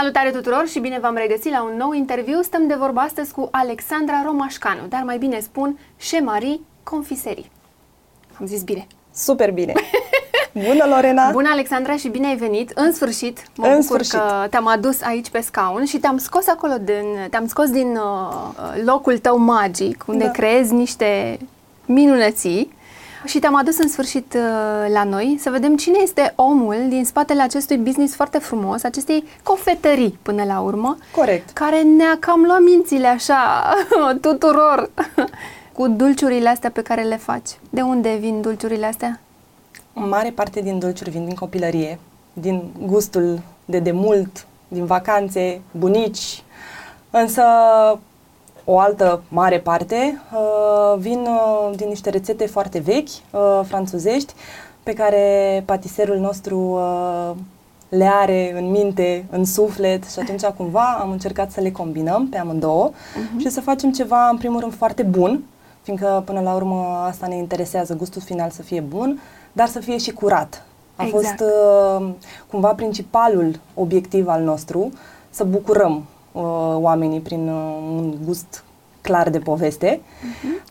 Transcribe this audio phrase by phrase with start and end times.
[0.00, 2.42] Salutare tuturor și bine v-am regăsit la un nou interviu.
[2.42, 7.50] Stăm de vorba astăzi cu Alexandra Romașcanu, dar mai bine spun Șemarii Confiserii.
[8.40, 8.86] Am zis bine.
[9.14, 9.72] Super bine!
[10.52, 11.30] Bună, Lorena!
[11.40, 12.70] Bună, Alexandra, și bine ai venit!
[12.74, 14.12] În sfârșit, mă În bucur sfârșit.
[14.12, 18.82] că te-am adus aici pe scaun și te-am scos acolo, din, te-am scos din uh,
[18.84, 20.30] locul tău magic, unde Da.
[20.30, 21.38] creezi niște
[21.86, 22.72] minunății
[23.24, 27.42] și te-am adus în sfârșit uh, la noi să vedem cine este omul din spatele
[27.42, 31.50] acestui business foarte frumos, acestei cofetării până la urmă, Corect.
[31.50, 33.64] care ne-a cam luat mințile așa
[34.20, 34.90] tuturor
[35.76, 37.48] cu dulciurile astea pe care le faci.
[37.70, 39.20] De unde vin dulciurile astea?
[39.92, 41.98] Mare parte din dulciuri vin din copilărie,
[42.32, 46.42] din gustul de demult, din vacanțe, bunici,
[47.10, 47.42] însă
[48.70, 54.32] o altă mare parte uh, vin uh, din niște rețete foarte vechi, uh, franțuzești,
[54.82, 57.30] pe care patiserul nostru uh,
[57.88, 62.38] le are în minte, în suflet și atunci cumva am încercat să le combinăm pe
[62.38, 62.90] amândouă
[63.30, 63.38] Mhm.
[63.38, 65.44] și să facem ceva în primul rând foarte bun,
[65.82, 69.20] fiindcă până la urmă asta ne interesează, gustul final să fie bun,
[69.52, 70.62] dar să fie și curat.
[70.96, 71.24] A Exact.
[71.24, 71.50] fost
[72.00, 72.08] uh,
[72.50, 74.90] cumva principalul obiectiv al nostru,
[75.30, 76.42] să bucurăm uh,
[76.74, 78.64] oamenii prin uh, un gust
[79.00, 80.00] clar de poveste,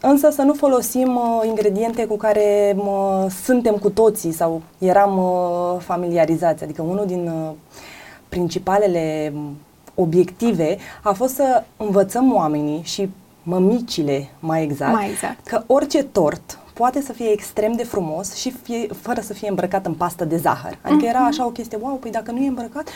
[0.02, 5.80] însă să nu folosim uh, ingrediente cu care mă, suntem cu toții sau eram uh,
[5.80, 6.64] familiarizați.
[6.64, 7.52] Adică unul din uh,
[8.30, 9.58] principalele m,
[9.96, 13.10] obiective a fost să învățăm oamenii și
[13.44, 15.48] mămicile mai exact, Mai exact.
[15.48, 19.86] că orice tort poate să fie extrem de frumos și fie, fără să fie îmbrăcat
[19.86, 20.78] în pastă de zahăr.
[20.82, 22.90] Adică era așa o chestie, wow, păi dacă nu e îmbrăcat,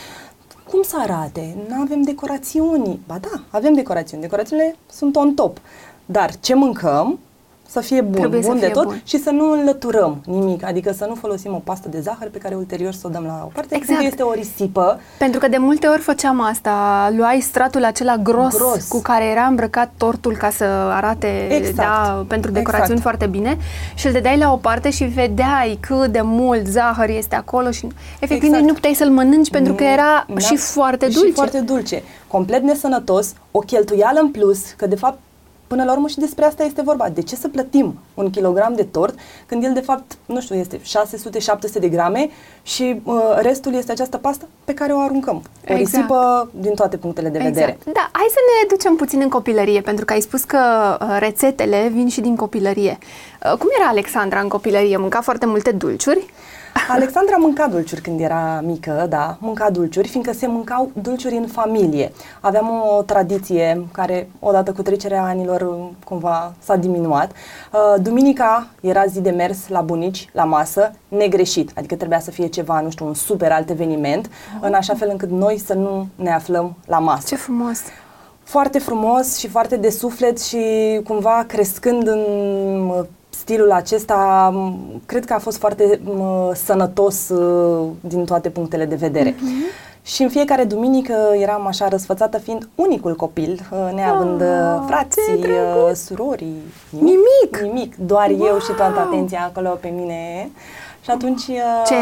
[0.72, 1.56] cum să arate?
[1.68, 3.00] Nu avem decorațiuni.
[3.06, 4.22] Ba da, avem decorațiuni.
[4.22, 5.60] Decorațiunile sunt on top.
[6.04, 7.18] Dar ce mâncăm
[7.72, 9.00] să fie bun, Trebuie să bun de fie tot bun.
[9.04, 10.64] și să nu înlăturăm nimic.
[10.64, 13.40] Adică să nu folosim o pastă de zahăr pe care ulterior să o dăm la
[13.44, 13.74] o parte.
[13.74, 13.90] Exact.
[13.90, 14.02] Exact.
[14.12, 15.00] Este o risipă.
[15.18, 16.72] Pentru că de multe ori făceam asta,
[17.16, 18.88] luai stratul acela gros, Gros.
[18.88, 21.76] cu care era îmbrăcat tortul ca să arate Exact.
[21.76, 23.00] da, pentru decorațiuni Exact.
[23.18, 23.58] foarte bine
[23.94, 27.86] și îl dădeai la o parte și vedeai cât de mult zahăr este acolo și
[28.14, 28.58] efectiv Exact.
[28.60, 31.26] nici nu puteai să-l mănânci pentru că Nu, era n-a- și foarte dulce.
[31.26, 32.02] Și foarte dulce.
[32.26, 35.18] Complet nesănătos, o cheltuială în plus, că de fapt
[35.72, 37.08] Până la urmă și despre asta este vorba.
[37.08, 39.14] De ce să plătim un kilogram de tort
[39.46, 40.80] când el de fapt, nu știu, este 600-700
[41.80, 42.30] de grame
[42.62, 45.36] și uh, restul este această pastă pe care o aruncăm.
[45.36, 45.40] O
[45.74, 45.80] Exact.
[45.80, 47.70] risipă din toate punctele de vedere.
[47.70, 47.94] Exact.
[47.94, 50.58] Da, hai să ne ducem puțin în copilărie, pentru că ai spus că
[51.00, 52.98] uh, rețetele vin și din copilărie.
[53.44, 54.96] Uh, cum era Alexandra în copilărie?
[54.96, 56.26] Mânca foarte multe dulciuri?
[56.88, 62.12] Alexandra mânca dulciuri când era mică, da, mânca dulciuri, fiindcă se mâncau dulciuri în familie.
[62.40, 67.30] Aveam o tradiție care, odată cu trecerea anilor, cumva s-a diminuat.
[67.30, 72.46] Uh, Duminica era zi de mers la bunici, la masă, negreșit, adică trebuia să fie
[72.46, 74.30] ceva, nu știu, un super alt eveniment,
[74.60, 77.78] în așa fel încât noi să nu ne aflăm la masă Ce frumos!
[78.42, 80.58] foarte frumos și foarte de suflet și
[81.04, 82.20] cumva crescând în
[82.86, 88.84] mă, stilul acesta, m, cred că a fost foarte mă, sănătos uh, din toate punctele
[88.84, 89.34] de vedere.
[90.04, 94.48] Și în fiecare duminică eram așa răsfățată fiind unicul copil, uh, neavând Ah,
[94.78, 95.98] uh, frații, ce uh, drăguț!
[95.98, 96.56] surorii,
[96.90, 97.58] Nimic!
[97.62, 98.76] Nimic, doar eu și Wow!
[98.76, 100.50] toată atenția acolo pe mine.
[101.04, 101.46] Și atunci...
[101.46, 101.94] uh, Ce,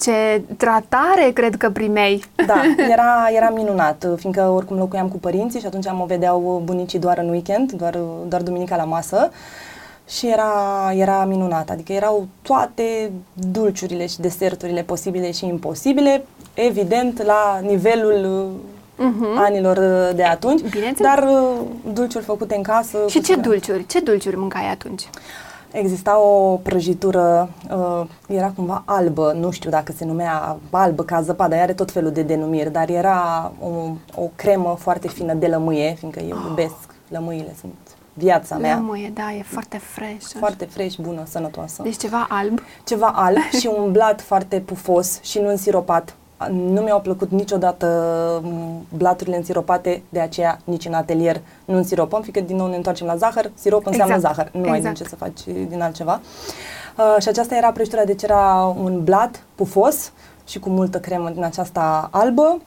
[0.00, 2.22] ce tratare cred că primeai.
[2.46, 2.60] da,
[2.92, 7.28] era, era minunat, fiindcă oricum locuiam cu părinții și atunci mă vedeau bunicii doar în
[7.28, 7.98] weekend, doar,
[8.28, 9.30] doar duminica la masă
[10.08, 10.52] și era,
[10.94, 13.10] era minunat, adică erau toate
[13.52, 18.50] dulciurile și deserturile posibile și imposibile, evident la nivelul
[18.96, 19.22] Mhm.
[19.22, 21.14] uh anilor uh, de atunci, Bineînțeles.
[21.14, 21.48] dar uh,
[21.92, 22.98] dulciuri făcute în casă.
[22.98, 23.48] Și cu ce siguranță.
[23.48, 23.86] dulciuri?
[23.86, 25.08] Ce dulciuri mâncai atunci?
[25.72, 31.54] Exista o prăjitură, uh, era cumva albă, nu știu dacă se numea albă ca zăpadă,
[31.54, 33.68] are tot felul de denumiri, dar era o,
[34.22, 36.74] o cremă foarte fină de lămâie, fiindcă eu iubesc
[37.08, 37.74] lămâile, sunt
[38.12, 38.74] viața mea.
[38.74, 40.24] Lămâie, da, e foarte fresh.
[40.26, 40.38] așa.
[40.38, 41.82] Foarte fresh, bună, sănătoasă.
[41.82, 42.60] Deci ceva alb.
[42.84, 46.14] Ceva alb și umblat foarte pufos și nu însiropat.
[46.50, 47.86] Nu mi-au plăcut niciodată
[48.44, 53.06] m, blaturile însiropate, de aceea nici în atelier nu însiropăm, fiindcă din nou ne întoarcem
[53.06, 54.34] la zahăr, sirop înseamnă Exact.
[54.34, 54.96] zahăr, nu ai din Exact.
[54.96, 56.20] ce să faci din altceva.
[56.98, 60.12] Uh, și aceasta era prăjitura, deci era un blat pufos
[60.46, 62.60] și cu multă cremă din aceasta albă.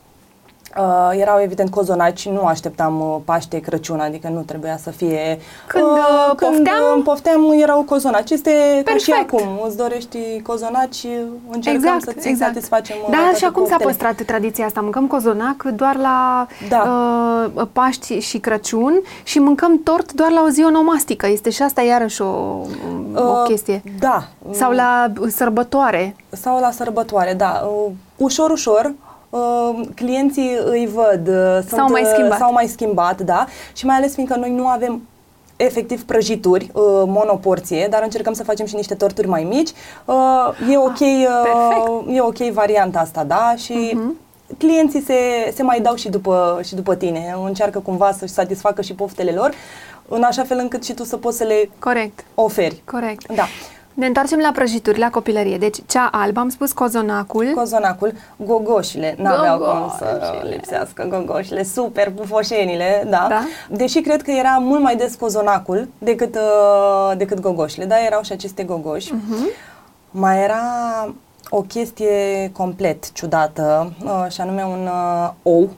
[0.78, 5.40] Uh, erau evident cozonaci, nu așteptam uh, Paște, Crăciun, adică nu trebuia să fie...
[5.68, 6.98] Când, uh, când pofteam?
[6.98, 8.30] uh, pofteam erau cozonaci.
[8.30, 9.34] Este ca și Perfect.
[9.34, 11.06] acum, îți dorești cozonaci,
[11.52, 12.54] încercăm exact, să-ți exact.
[12.54, 13.90] satisfacem uh, Da, toate și acum s-a poftele.
[13.90, 14.82] păstrat tradiția asta.
[14.82, 16.84] Mâncăm cozonac doar la Da.
[17.56, 21.28] uh, Paști și Crăciun și mâncăm tort doar la o zi onomastică.
[21.28, 22.66] Este și asta iarăși o, o
[23.16, 23.82] Uh, chestie.
[24.00, 24.24] Da.
[24.52, 26.16] Sau la sărbătoare.
[26.30, 27.68] Sau la sărbătoare, da.
[27.86, 28.92] Uh, ușor, ușor, uh,
[29.96, 32.38] clienții îi văd, uh, sunt, S-au mai uh, schimbat.
[32.38, 35.02] s-au mai schimbat, da, și mai ales fiindcă noi nu avem
[35.56, 39.70] efectiv prăjituri, uh, monoporție, dar încercăm să facem și niște torturi mai mici.
[40.06, 42.16] Uh, e ok, uh, perfect.
[42.18, 44.16] e ok varianta asta, da, și Mhm.
[44.58, 45.14] clienții se,
[45.56, 49.52] se mai dau și după, și după tine, încearcă cumva să-și satisfacă și poftele lor,
[50.10, 52.82] în așa fel încât și tu să poți să le Corect, oferi.
[52.92, 53.34] corect.
[53.36, 53.44] Da.
[53.98, 55.58] Ne întoarcem la prăjituri, la copilărie.
[55.58, 57.52] Deci cea albă, am spus cozonacul.
[57.56, 60.50] Cozonacul, gogoșile, n-aveau cum să Gogoșile.
[60.56, 63.26] lipsească gogoșile, super pufoșenile, da.
[63.30, 63.42] Da.
[63.70, 68.32] Deși cred că era mult mai des cozonacul decât, uh, decât gogoșile, da, erau și
[68.32, 69.14] aceste gogoși.
[69.14, 69.50] Mhm.
[70.12, 70.62] Mai era
[71.50, 75.70] o chestie complet ciudată, uh, și anume un uh, ou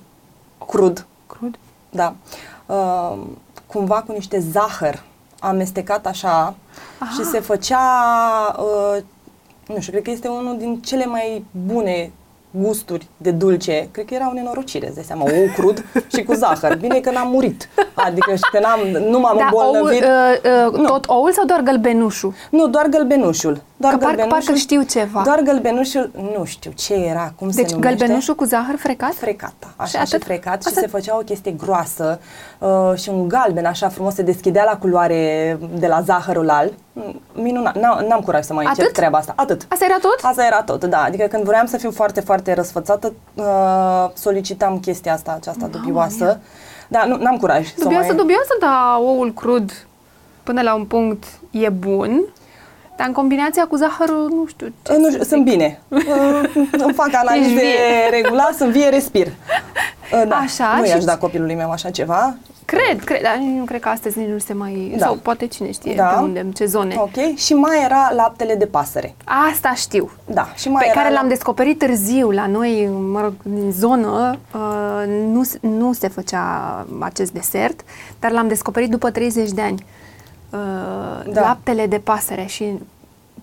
[0.69, 1.55] crud, Crud.
[1.89, 2.13] da,
[2.65, 3.17] uh,
[3.67, 5.03] cumva cu niște zahăr
[5.39, 6.55] amestecat așa
[6.99, 7.11] Aha.
[7.13, 7.79] și se făcea,
[8.59, 9.01] uh,
[9.67, 12.11] nu știu, cred că este unul din cele mai bune
[12.51, 13.87] gusturi de dulce.
[13.91, 16.75] Cred că era o nenorocire, îți dai seama, ou crud și cu zahăr.
[16.77, 20.03] Bine că n-am murit, adică și că n-am, nu m-am Da, oul, îmbolnăvit.
[20.03, 20.85] uh, uh, Nu.
[20.85, 22.33] tot oul sau doar gălbenușul?
[22.49, 23.61] Nu, doar gălbenușul.
[23.81, 24.45] Doar Că parcă- gălbenușul.
[24.45, 25.21] parcă știu ceva.
[25.23, 27.97] Doar gălbenușul, nu știu ce era, cum se Deci numește.
[27.97, 29.13] gălbenușul cu zahăr frecat?
[29.13, 30.23] Frecat, așa Și și, atât?
[30.27, 32.19] frecat și Asta- se făcea o chestie groasă
[32.59, 36.73] uh, și un galben așa frumos se deschidea la culoare de la zahărul al.
[36.93, 38.77] Mm, Minunat, n-am, n-am curaj să mai Atât?
[38.77, 39.33] încerc treaba asta.
[39.35, 39.65] Atât.
[39.69, 40.17] Asta era tot?
[40.21, 41.01] Asta era tot, da.
[41.03, 46.39] Adică când vreau să fiu foarte, foarte răsfățată, uh, solicitam chestia asta, aceasta dubioasă.
[46.87, 48.15] Da, nu, n-am curaj să Dubioasă, mai...
[48.15, 49.71] dubioasă, dar oul crud
[50.43, 52.21] până la un punct e bun,
[52.99, 55.27] dar în combinația cu zahărul, nu știu ce Uh, Nu să știu, zic.
[55.33, 55.79] sunt bine.
[55.87, 56.01] Uh,
[56.71, 58.09] Îmi fac analize vie.
[58.21, 59.27] regulat, sunt vie, respir.
[59.27, 62.35] Uh, Da, Așa, nu și- i-aș da copilului meu așa ceva.
[62.65, 64.93] Cred, cred, dar nu cred că astăzi nici nu se mai...
[64.97, 65.05] Da.
[65.05, 66.03] Sau poate cine știe Da.
[66.05, 66.95] pe unde, în ce zone.
[66.97, 67.35] Ok.
[67.37, 69.15] Și mai era laptele de pasăre.
[69.51, 70.11] Asta știu.
[70.25, 73.71] Da, și mai Pe era care l-am la- descoperit târziu la noi, mă rog, în
[73.71, 77.79] zonă, uh, nu, s- nu se făcea acest desert,
[78.19, 79.85] dar l-am descoperit după 30 de ani.
[80.49, 81.41] Uh, Da.
[81.41, 82.65] Laptele de pasăre și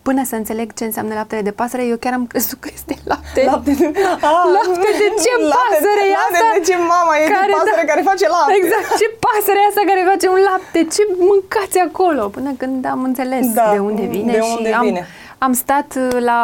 [0.03, 3.43] până să înțeleg ce înseamnă laptele de pasăre, eu chiar am crezut că este lapte.
[3.44, 3.87] Lapte de,
[4.29, 6.47] ah, Lapte de ce pasăre e lapte asta?
[6.58, 7.91] de ce mama e Care, de pasăre da.
[7.93, 8.53] care face lapte.
[8.61, 10.79] Exact, ce pasăre e asta care face un lapte?
[10.94, 12.23] Ce mâncați acolo?
[12.37, 15.03] Până când am înțeles Da, de unde vine de și unde am, vine.
[15.47, 16.41] am stat uh, la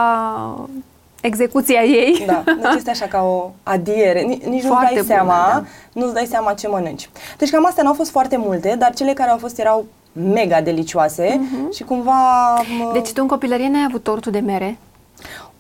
[1.21, 2.23] execuția ei.
[2.27, 4.21] Da, deci este așa ca o adiere.
[4.21, 5.65] Nici, nici nu-ți Foarte dai bună, seama, da.
[6.01, 7.11] nu-ți dai seama ce mănânci.
[7.39, 11.41] Deci cam astea n-au fost foarte multe, dar cele care au fost erau mega delicioase
[11.73, 12.55] și cumva...
[12.55, 12.93] mă, Mhm.
[12.93, 14.79] Deci tu în copilărie n-ai avut tortul de mere?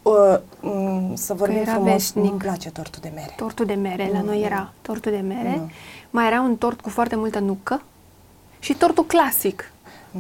[0.03, 2.25] uh, m, să vorbim era frumos, veșnic.
[2.25, 3.33] nu-mi place tortul de mere.
[3.37, 4.45] Tortul de mere, la Nu, noi nu.
[4.45, 5.55] era tortul de mere.
[5.57, 5.71] Nu.
[6.11, 7.83] Mai era un tort cu foarte multă nucă
[8.59, 9.73] și tortul clasic.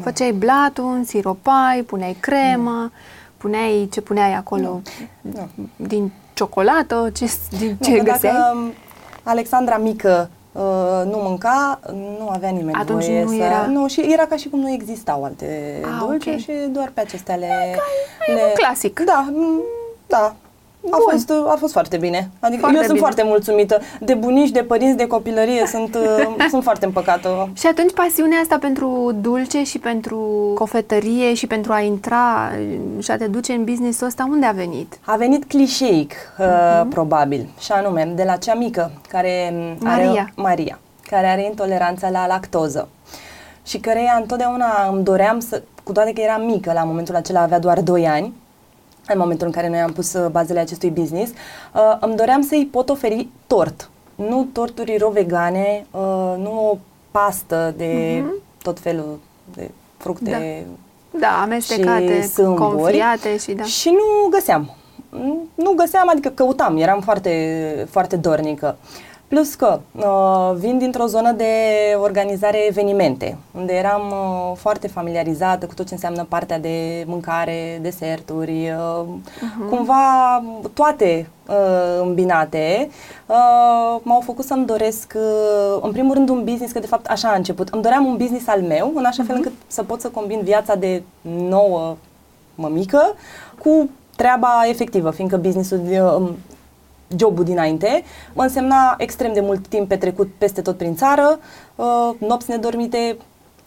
[0.02, 2.90] Făceai blatul, însiropai, puneai cremă,
[3.37, 4.81] puneai ce puneai acolo
[5.20, 5.49] Nu.
[5.76, 8.32] din ciocolată, ce, din ce nu, că găseai.
[8.32, 8.73] dacă um,
[9.23, 10.37] Alexandra mică uh,
[11.04, 11.81] nu mânca,
[12.19, 13.34] nu avea nimeni Atunci voie nu să...
[13.34, 16.37] era- Nu, și era ca și cum nu existau alte Ah, dulci ok.
[16.37, 17.76] și doar pe acestea le...
[18.26, 19.00] e un clasic.
[19.00, 19.62] Da, m,
[20.90, 20.96] da.
[20.96, 21.11] A Bun.
[21.11, 22.31] fost, a fost foarte bine.
[22.40, 23.06] Adică Foarte eu sunt bine.
[23.06, 23.81] foarte mulțumită.
[24.00, 27.49] De bunici, de părinți, de copilărie sunt, uh, sunt foarte împăcată.
[27.52, 30.19] Și atunci pasiunea asta pentru dulce și pentru
[30.55, 32.50] cofetărie și pentru a intra
[32.99, 34.99] și a te duce în business-ul ăsta, unde a venit?
[35.05, 36.46] A venit clișeic, uh,
[36.81, 36.88] Mhm.
[36.88, 40.11] probabil, și anume de la cea mică, care m, Maria.
[40.11, 40.79] are Maria,
[41.11, 42.89] care are intoleranță la lactoză
[43.67, 47.58] și căreia întotdeauna îmi doream să, cu toate că era mică, la momentul acela avea
[47.58, 48.32] doar 2 ani,
[49.06, 52.68] în momentul în care noi am pus uh, bazele acestui business, uh, îmi doream să-i
[52.70, 53.90] pot oferi tort.
[54.14, 56.78] Nu torturi vegane, uh, nu o
[57.10, 58.22] pastă de
[58.62, 59.18] tot felul
[59.54, 60.66] de fructe
[61.20, 62.60] Da, amestecate, și sâmburi.
[62.60, 63.62] confriate și da.
[63.62, 64.70] Și nu găseam.
[65.54, 68.76] Nu găseam, adică căutam, eram foarte, foarte dornică.
[69.32, 71.44] Plus că uh, vin dintr-o zonă de
[72.01, 78.70] organizare evenimente, unde eram uh, foarte familiarizată cu tot ce înseamnă partea de mâncare, deserturi,
[78.70, 79.05] uh,
[79.70, 80.43] cumva
[80.74, 82.89] toate uh, îmbinate,
[83.27, 87.29] uh, m-au făcut să-mi doresc, uh, în primul rând, un business, că de fapt așa
[87.29, 87.69] a început.
[87.69, 90.74] Îmi doream un business al meu, în așa fel încât să pot să combin viața
[90.74, 91.03] de
[91.48, 91.96] nouă
[92.55, 93.15] mămică
[93.62, 96.29] cu treaba efectivă, fiindcă businessul, uh,
[97.16, 98.02] jobul dinainte,
[98.32, 101.38] mă însemna extrem de mult timp petrecut peste tot prin țară,
[101.74, 103.16] uh, nopți nedormite,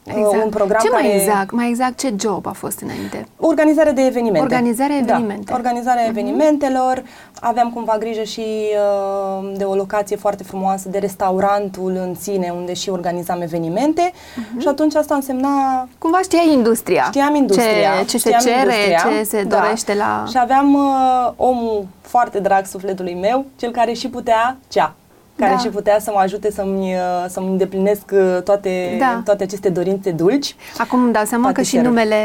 [0.05, 0.43] Exact.
[0.43, 1.03] un program ce care...
[1.03, 1.51] mai exact?
[1.51, 3.27] Mai exact ce job a fost înainte?
[3.38, 4.39] Organizare de evenimente.
[4.39, 5.43] Organizarea evenimente.
[5.45, 6.09] Da, organizarea Mhm.
[6.17, 7.03] evenimentelor.
[7.39, 12.74] Aveam cumva grijă și uh, de o locație foarte frumoasă, de restaurantul în sine, unde
[12.74, 14.12] și organizam evenimente.
[14.35, 14.59] Mhm.
[14.59, 17.03] Și atunci asta însemna Cumva știai industria.
[17.03, 17.91] Știam industria.
[18.00, 19.59] Ce, ce știam se cere, industria, ce se da.
[19.59, 20.24] dorește la...
[20.29, 24.93] Și aveam uh, omul foarte drag sufletului meu, cel care și putea, cea,
[25.37, 25.57] care Da.
[25.57, 29.21] și putea să mă ajute să-mi, uh, să-mi îndeplinesc uh, toate, Da.
[29.25, 30.55] toate aceste dorințe dulci.
[30.77, 31.87] Acum îmi dau seama că și Patiserul.
[31.87, 32.17] numele,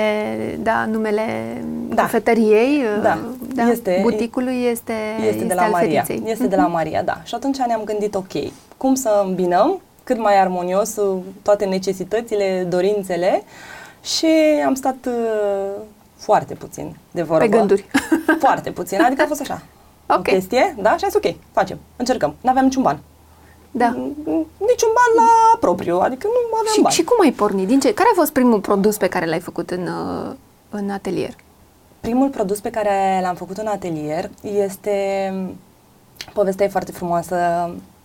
[0.63, 1.23] da, numele
[1.89, 2.03] Da.
[2.03, 3.19] cafetăriei, Da.
[3.55, 4.93] da, Este- buticului este,
[5.29, 6.03] Este de la al Maria.
[6.03, 6.31] fetiței.
[6.31, 7.21] Este de la Maria, da.
[7.25, 8.33] Și atunci ne-am gândit, ok,
[8.77, 13.43] cum să îmbinăm cât mai armonios uh, toate necesitățile, dorințele
[14.05, 14.27] și
[14.67, 15.13] am stat uh,
[16.17, 17.45] foarte puțin de vorbă.
[17.45, 17.85] Pe gânduri.
[18.39, 19.63] Foarte puțin, adică a fost așa.
[20.11, 20.23] O Ok.
[20.23, 20.97] chestie, da?
[20.97, 22.35] Și a zis, ok, facem, încercăm.
[22.41, 22.99] N-aveam niciun ban.
[23.71, 23.87] Da.
[24.59, 26.95] Niciun ban la propriu, adică nu aveam Și, bani.
[26.95, 27.67] și cum ai pornit?
[27.67, 27.95] Din ce?
[27.95, 30.33] Care a fost primul produs pe care l-ai făcut în, uh,
[30.71, 31.35] în atelier?
[32.01, 34.95] Primul produs pe care l-am făcut în atelier este
[36.33, 37.37] povestea e foarte frumoasă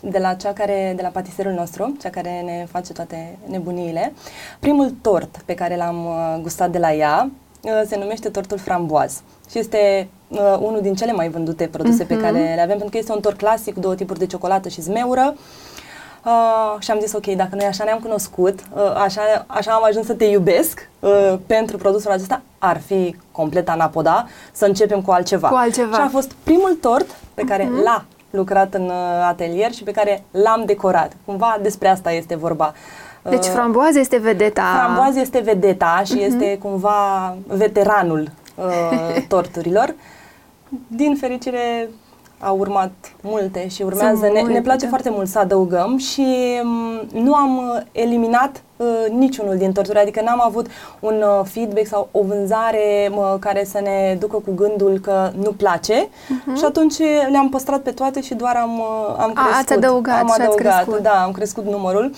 [0.01, 4.13] de la cea care, de la patiserul nostru, cea care ne face toate nebuniile.
[4.59, 7.29] Primul tort pe care l-am uh, gustat de la ea
[7.61, 12.13] uh, se numește tortul framboaz și este uh, unul din cele mai vândute produse pe
[12.13, 12.23] Mhm.
[12.23, 14.81] care le avem pentru că este un tort clasic cu două tipuri de ciocolată și
[14.81, 15.35] zmeură.
[16.25, 20.05] Uh, și am zis, ok, dacă noi așa ne-am cunoscut, uh, așa, așa am ajuns
[20.05, 25.47] să te iubesc uh, pentru produsul acesta, ar fi complet anapoda să începem cu altceva.
[25.47, 25.95] Cu altceva.
[25.95, 28.91] Și a fost primul tort pe care l-a lucrat în uh,
[29.27, 31.11] atelier și pe care l-am decorat.
[31.25, 32.73] Cumva despre asta este vorba.
[33.29, 34.63] Deci Uh, framboază este vedeta.
[34.83, 39.93] Framboaz este vedeta și este cumva veteranul uh, torturilor.
[40.87, 41.89] Din fericire
[42.39, 42.91] au urmat
[43.21, 44.17] multe și urmează.
[44.19, 44.87] Sunt Ne, multe, ne place da.
[44.89, 46.25] foarte mult să adăugăm și
[46.63, 50.67] m, nu am uh, eliminat uh, niciunul din torturi, adică n-am avut
[50.99, 55.51] un uh, feedback sau o vânzare mă, care să ne ducă cu gândul că nu
[55.51, 56.55] place Mhm.
[56.57, 56.97] și atunci
[57.31, 59.83] le-am păstrat pe toate și doar am, uh, am A, ați crescut.
[59.83, 61.03] adăugat am și ați adăugat, crescut.
[61.03, 62.11] da, am crescut numărul.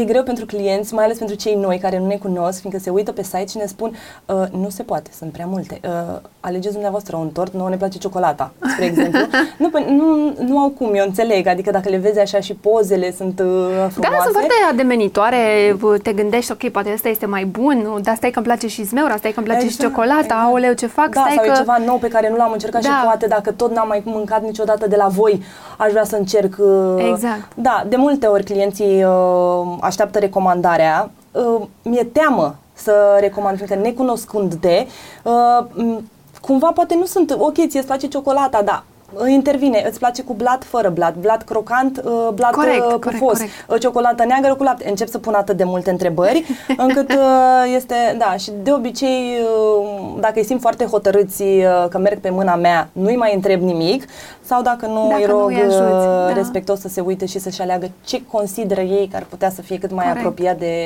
[0.00, 2.90] E greu pentru clienți, mai ales pentru cei noi care nu ne cunosc, fiindcă se
[2.90, 3.96] uită pe site și ne spun
[4.26, 5.80] uh, nu se poate, sunt prea multe.
[5.84, 9.20] Uh, alegeți dumneavoastră un tort, nouă ne place ciocolata, spre exemplu.
[9.62, 13.12] nu, păi, nu, nu au cum, eu înțeleg, adică dacă le vezi așa și pozele
[13.12, 14.00] sunt uh, frumoase.
[14.00, 18.38] Da, sunt foarte ademenitoare, te gândești, ok, poate ăsta este mai bun, dar stai că
[18.38, 20.40] îmi place și zmeura, stai că îmi place și Exact, ciocolata, exact.
[20.44, 21.50] aoleu, ce fac, Da, stai sau că...
[21.50, 22.88] e ceva nou pe care nu l-am încercat Da.
[22.88, 25.42] și poate dacă tot n-am mai mâncat niciodată de la voi,
[25.78, 26.54] aș vrea să încerc.
[26.58, 27.52] uh, Exact.
[27.54, 31.10] Da, de multe ori clienții uh, așteaptă recomandarea.
[31.32, 34.86] Uh, mi-e teamă să recomand, fiindcă necunoscând de,
[35.22, 36.10] uh, m,
[36.40, 40.32] cumva poate nu sunt, ok, ție îți place ciocolata, da, uh, intervine, îți place cu
[40.32, 43.52] blat fără blat, blat crocant, uh, blat Corect, uh, corect, pufos, corect.
[43.68, 44.88] uh, ciocolată neagră cu lapte.
[44.88, 46.44] Încep să pun atât de multe întrebări,
[46.86, 49.88] încât uh, este, da, și de obicei, uh,
[50.20, 54.04] dacă îi simt foarte hotărâți uh, că merg pe mâna mea, nu-i mai întreb nimic,
[54.46, 55.90] sau dacă nu Dacă îi nu rog îi ajuți, uh,
[56.26, 56.32] da.
[56.32, 59.78] respectos să se uite și să-și aleagă ce consideră ei că ar putea să fie
[59.78, 60.26] cât mai Corect.
[60.26, 60.76] apropiat de,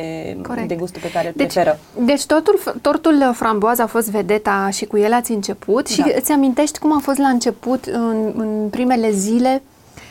[0.46, 0.68] Corect.
[0.68, 1.78] de gustul pe care îl Deci, preferă.
[2.04, 6.12] deci tortul, tortul framboaz a fost vedeta și cu el ați început și Da.
[6.16, 9.62] îți amintești cum a fost la început, în, în primele zile,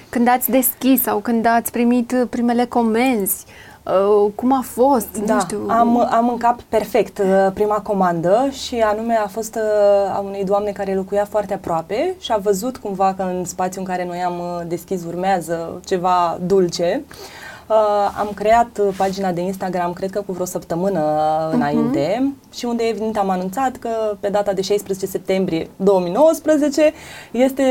[0.10, 3.46] când ați deschis sau când ați primit primele comenzi?
[3.48, 3.67] Uh,
[4.36, 5.18] cum a fost?
[5.26, 5.66] Da, nu știu.
[5.68, 10.44] am, am în cap perfect uh, prima comandă și anume a fost uh, a unei
[10.44, 14.20] doamne care locuia foarte aproape și a văzut cumva că în spațiul în care noi
[14.20, 17.04] am uh, deschis urmează ceva dulce.
[17.10, 17.16] Uh,
[18.18, 22.84] am creat uh, pagina de Instagram, cred că cu vreo săptămână uh, înainte și unde
[22.84, 26.94] evident am anunțat că pe data de 16 septembrie 2019
[27.32, 27.64] este,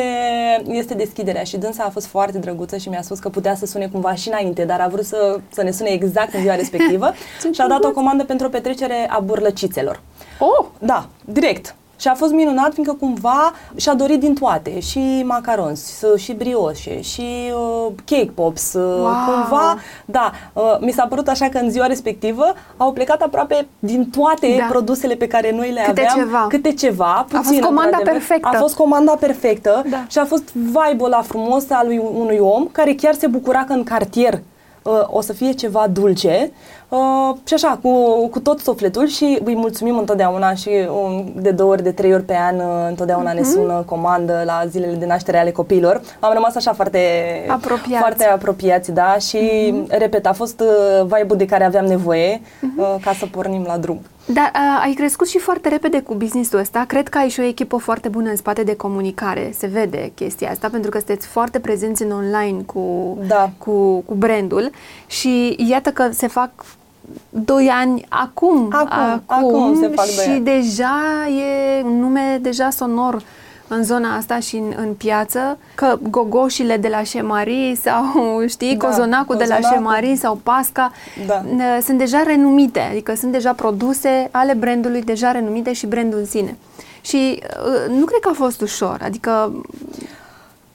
[0.67, 3.89] este deschiderea și dânsa a fost foarte drăguță și mi-a spus că putea să sune
[3.89, 7.13] cumva și înainte, dar a vrut să, să ne sune exact în ziua respectivă
[7.43, 7.97] Ce și a dat o drăguț!
[7.97, 10.01] comandă pentru o petrecere a burlăcițelor.
[10.39, 10.67] Oh!
[10.79, 11.75] Da, direct.
[11.99, 17.25] Și a fost minunat, fiindcă cumva și-a dorit din toate, și macarons, și brioșe, și
[17.55, 19.13] uh, cake pops, uh, Wow!
[19.27, 22.45] cumva, da, uh, mi s-a părut așa că în ziua respectivă
[22.77, 24.65] au plecat aproape din toate Da.
[24.69, 26.27] produsele pe care noi le Câte aveam.
[26.27, 26.47] ceva.
[26.49, 27.27] Câte ceva.
[27.29, 28.13] fost puțin, comanda într-adevăr.
[28.13, 28.49] perfectă.
[28.53, 30.05] A fost comanda perfectă Da.
[30.09, 33.73] și a fost vibe-ul ăla frumos al lui unui om care chiar se bucura că
[33.73, 34.33] în cartier
[34.83, 36.53] uh, o să fie ceva dulce
[36.89, 37.91] uh, și așa, cu,
[38.29, 40.71] cu tot sufletul și îi mulțumim întotdeauna și
[41.03, 43.37] um, de două ori, de trei ori pe an uh, întotdeauna Mhm.
[43.41, 46.01] ne sună comandă la zilele de naștere ale copiilor.
[46.21, 46.99] Am rămas așa foarte
[47.49, 47.99] Apropiați.
[47.99, 52.41] foarte apropiați, da, și repet, a fost uh, vibe-ul de care aveam nevoie
[52.77, 54.01] uh, ca să pornim la drum.
[54.29, 56.85] Dar a, ai crescut și foarte repede cu business-ul ăsta.
[56.89, 59.51] Cred că ai și o echipă foarte bună în spate de comunicare.
[59.59, 63.51] Se vede chestia asta, pentru că sunteți foarte prezenți în online cu, Da.
[63.59, 64.71] cu, cu brandul
[65.07, 66.51] și iată că se fac
[67.31, 68.69] 2 ani acum.
[68.73, 70.41] Acum, acum se fac doi Și ani.
[70.45, 70.97] deja
[71.29, 73.23] e un nume deja sonor
[73.69, 78.05] în zona asta și în, în piață, că gogoșile de la Șemari sau,
[78.55, 79.77] știi, Da, cozonacul de la cozonacul.
[79.83, 80.93] Șemari sau Pasca
[81.27, 81.43] Da.
[81.43, 86.27] n- sunt deja renumite, adică sunt deja produse ale brandului deja renumite și brandul în
[86.27, 86.57] sine.
[87.01, 89.63] Și uh, nu cred că a fost ușor, adică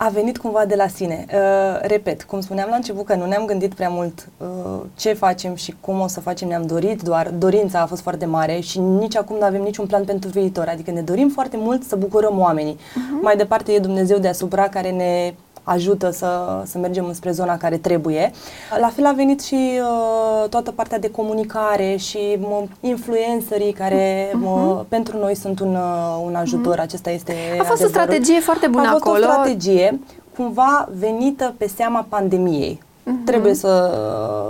[0.04, 1.26] A venit cumva de la sine.
[1.34, 4.48] Uh, repet, cum spuneam la început că nu ne-am gândit prea mult uh,
[4.96, 8.60] ce facem și cum o să facem, ne-am dorit, doar dorința a fost foarte mare
[8.60, 10.68] și nici acum nu avem niciun plan pentru viitor.
[10.68, 12.78] Adică ne dorim foarte mult să bucurăm oamenii.
[12.96, 13.20] Mhm.
[13.22, 18.32] Mai departe e Dumnezeu deasupra care ne ajută să, să mergem înspre zona care trebuie.
[18.80, 24.86] La fel a venit și uh, toată partea de comunicare și mă, influencerii care mă,
[24.90, 26.80] pentru noi sunt un, uh, un ajutor.
[26.80, 27.60] Acesta este Mhm.
[27.62, 27.90] A fost o adevărul.
[27.90, 29.18] strategie foarte bună a fost acolo.
[29.26, 30.00] o strategie
[30.36, 32.82] cumva venită pe seama pandemiei.
[33.12, 33.24] Mhm.
[33.24, 33.92] Trebuie să,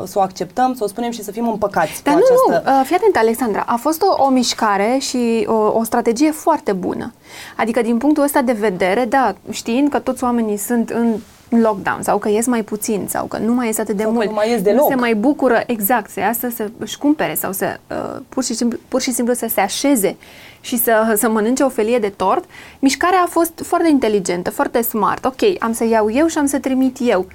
[0.05, 2.69] să o acceptăm, să o spunem și să fim împăcați Dar cu nu, această...
[2.71, 6.71] nu, uh, fii atent, Alexandra, a fost o, o mișcare și o, o strategie foarte
[6.71, 7.13] bună.
[7.57, 11.15] Adică din punctul ăsta de vedere, da, știind că toți oamenii sunt în
[11.61, 14.17] lockdown sau că ies mai puțin sau că nu mai ies atât de Sau că
[14.17, 14.87] mult, nu mai ies nu deloc.
[14.89, 18.79] se mai bucură exact să iasă să își cumpere sau să uh, pur, și simplu,
[18.87, 20.17] pur și simplu să se așeze
[20.61, 22.43] și să, să mănânce o felie de tort,
[22.79, 25.25] mișcarea a fost foarte inteligentă, foarte smart.
[25.25, 27.25] Ok, am să iau eu și am să trimit eu.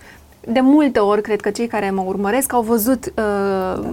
[0.48, 3.84] De multe ori, cred că cei care mă urmăresc au văzut uh,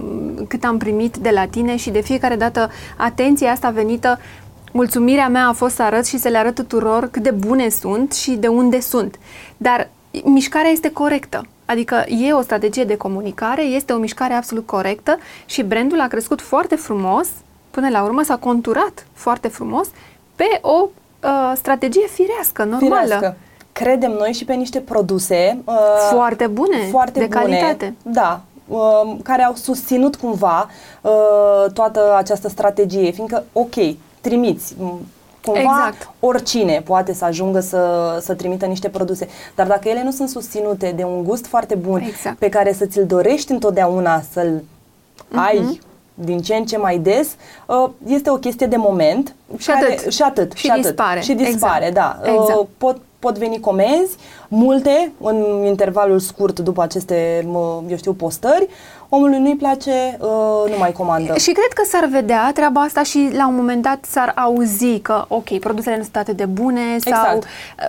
[0.48, 4.18] cât am primit de la tine și de fiecare dată atenția asta venită,
[4.72, 8.12] mulțumirea mea a fost să arăt și să le arăt tuturor cât de bune sunt
[8.12, 9.18] și de unde sunt.
[9.56, 9.88] Dar
[10.24, 11.46] mișcarea este corectă.
[11.64, 16.40] Adică e o strategie de comunicare, este o mișcare absolut corectă și brandul a crescut
[16.40, 17.28] foarte frumos,
[17.70, 19.88] până la urmă s-a conturat foarte frumos
[20.36, 20.88] pe o
[21.22, 23.02] uh, strategie firească, normală.
[23.02, 23.36] Firească.
[23.82, 25.74] Credem noi și pe niște produse uh,
[26.12, 27.94] Foarte bune, foarte de bune, calitate.
[28.02, 30.68] Da, uh, care au susținut cumva
[31.00, 33.74] uh, toată această strategie, fiindcă, ok,
[34.20, 35.00] trimiți, m,
[35.44, 36.10] cumva Exact.
[36.20, 40.92] oricine poate să ajungă să, să trimită niște produse, dar dacă ele nu sunt susținute
[40.96, 42.38] de un gust foarte bun Exact.
[42.38, 44.62] pe care să ți-l dorești întotdeauna să-l
[45.34, 45.80] ai
[46.14, 47.34] din ce în ce mai des,
[47.66, 50.12] uh, este o chestie de moment Și atât.
[50.12, 50.82] și atât Și atât.
[50.82, 51.20] dispare.
[51.20, 52.20] și dispare, Exact.
[52.22, 52.30] da.
[52.30, 52.58] Exact.
[52.58, 54.16] Uh, pot pot veni comenzi,
[54.48, 58.68] multe în intervalul scurt după aceste, mă, eu știu, postări.
[59.08, 61.36] Omului nu-i place, uh, nu mai comandă.
[61.38, 65.24] Și cred că s-ar vedea treaba asta și la un moment dat s-ar auzi că,
[65.28, 67.44] ok, produsele nu sunt atât de bune sau Exact.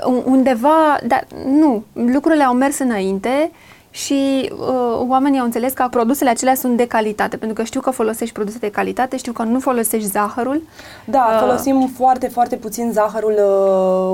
[0.08, 3.52] uh, undeva, dar nu, lucrurile au mers înainte
[3.96, 7.90] și uh, oamenii au înțeles că produsele acelea sunt de calitate, pentru că știu că
[7.90, 10.62] folosești produse de calitate, știu că nu folosești zahărul.
[11.06, 13.34] Da, Uh, folosim foarte, foarte puțin zahărul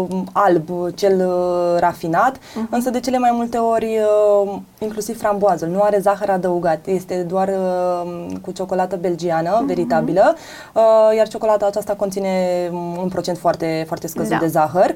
[0.09, 2.67] uh, alb, cel uh, rafinat, Mhm.
[2.71, 3.99] însă de cele mai multe ori,
[4.45, 9.65] uh, inclusiv framboazul, nu are zahăr adăugat, este doar uh, cu ciocolată belgiană, Mhm.
[9.65, 10.35] veritabilă,
[10.73, 10.81] uh,
[11.15, 12.29] iar ciocolata aceasta conține
[12.71, 14.37] um, un procent foarte, foarte scăzut Da.
[14.37, 14.89] de zahăr.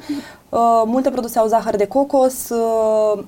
[0.49, 3.23] Uh, multe produse au zahăr de cocos, uh,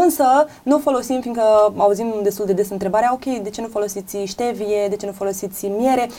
[0.00, 0.24] Însă
[0.62, 1.42] nu folosim, fiindcă
[1.76, 5.66] auzim destul de des întrebarea, ok, de ce nu folosiți ștevie, de ce nu folosiți
[5.66, 6.10] miere?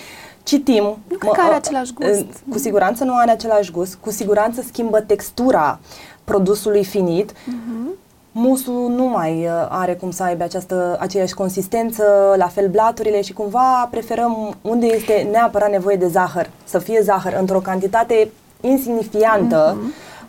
[0.44, 0.84] Citim.
[0.84, 2.26] Nu cred că are același gust.
[2.50, 5.80] Cu siguranță nu are același gust, cu siguranță schimbă textura
[6.24, 7.32] produsului finit.
[7.46, 7.98] Mhm.
[8.32, 12.04] Musul nu mai uh, are cum să aibă această, aceeași consistență,
[12.38, 17.36] la fel blaturile și cumva preferăm unde este neapărat nevoie de zahăr, să fie zahăr
[17.40, 18.32] într-o cantitate
[18.62, 19.78] insignifiantă,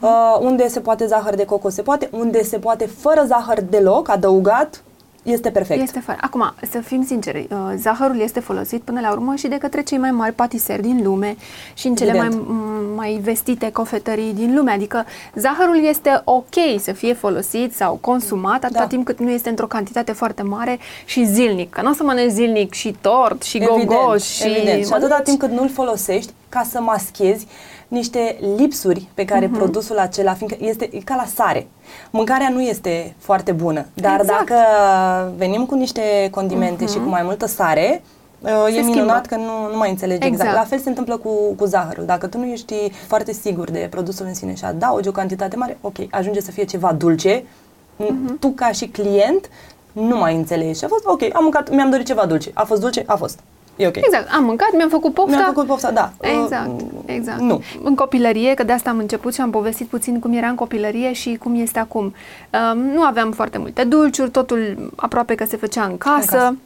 [0.04, 4.08] uh, unde se poate zahăr de cocos, se poate, unde se poate fără zahăr deloc,
[4.08, 4.82] adăugat,
[5.22, 5.82] este perfect.
[5.82, 6.18] Este fără.
[6.20, 9.98] Acum, să fim sinceri, uh, zahărul este folosit până la urmă și de către cei
[9.98, 11.36] mai mari patiseri din lume
[11.74, 12.46] și în cele mai, Evident.
[12.46, 14.70] m- mai vestite cofetării din lume.
[14.70, 18.86] Adică zahărul este ok să fie folosit sau consumat atâta Da.
[18.86, 21.70] timp cât nu este într-o cantitate foarte mare și zilnic.
[21.70, 24.46] Că nu o să mănânci zilnic și tort și gogoș și...
[24.46, 24.86] evident.
[24.86, 27.46] Și atâta mănânci- timp cât nu-l folosești ca să maschezi
[27.88, 29.54] niște lipsuri pe care Mhm.
[29.56, 31.66] produsul acela, fiindcă este e ca la sare.
[32.10, 34.38] Mâncarea nu este foarte bună, dar Exact.
[34.48, 34.54] dacă
[35.36, 38.02] venim cu niște condimente și cu mai multă sare,
[38.40, 38.90] uh, e schimbă.
[38.90, 40.42] minunat că nu, nu mai înțelegi exact.
[40.42, 40.54] Exact.
[40.56, 42.04] La fel se întâmplă cu, cu zahărul.
[42.04, 42.74] Dacă tu nu ești
[43.06, 46.64] foarte sigur de produsul în sine și adaugi o cantitate mare, ok, ajunge să fie
[46.64, 47.44] ceva dulce,
[47.96, 48.38] Mhm.
[48.38, 49.48] tu ca și client
[49.92, 50.78] nu mai înțelegi.
[50.78, 52.50] Și a fost ok, am mâncat, mi-am dorit ceva dulce.
[52.54, 53.02] A fost dulce?
[53.06, 53.38] A fost.
[53.76, 53.96] E ok.
[53.96, 55.36] Exact, am mâncat, mi-am făcut pofta.
[55.36, 56.12] Mi-am făcut pofta, da.
[56.20, 57.40] Exact, Uh, exact.
[57.40, 57.62] Nu.
[57.82, 61.12] În copilărie, că de asta am început și am povestit puțin cum era în copilărie
[61.12, 62.14] și cum este acum.
[62.72, 66.26] Um, nu aveam foarte multe dulciuri, totul aproape că se făcea în casă.
[66.36, 66.56] casă.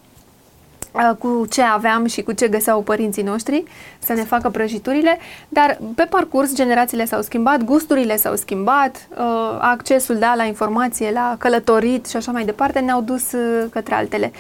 [0.92, 3.64] Uh, cu ce aveam și cu ce găseau părinții noștri
[3.98, 10.16] să ne facă prăjiturile, dar pe parcurs generațiile s-au schimbat, gusturile s-au schimbat, uh, accesul
[10.16, 14.33] da, la informație, la călătorit și așa mai departe ne-au dus uh, către altele.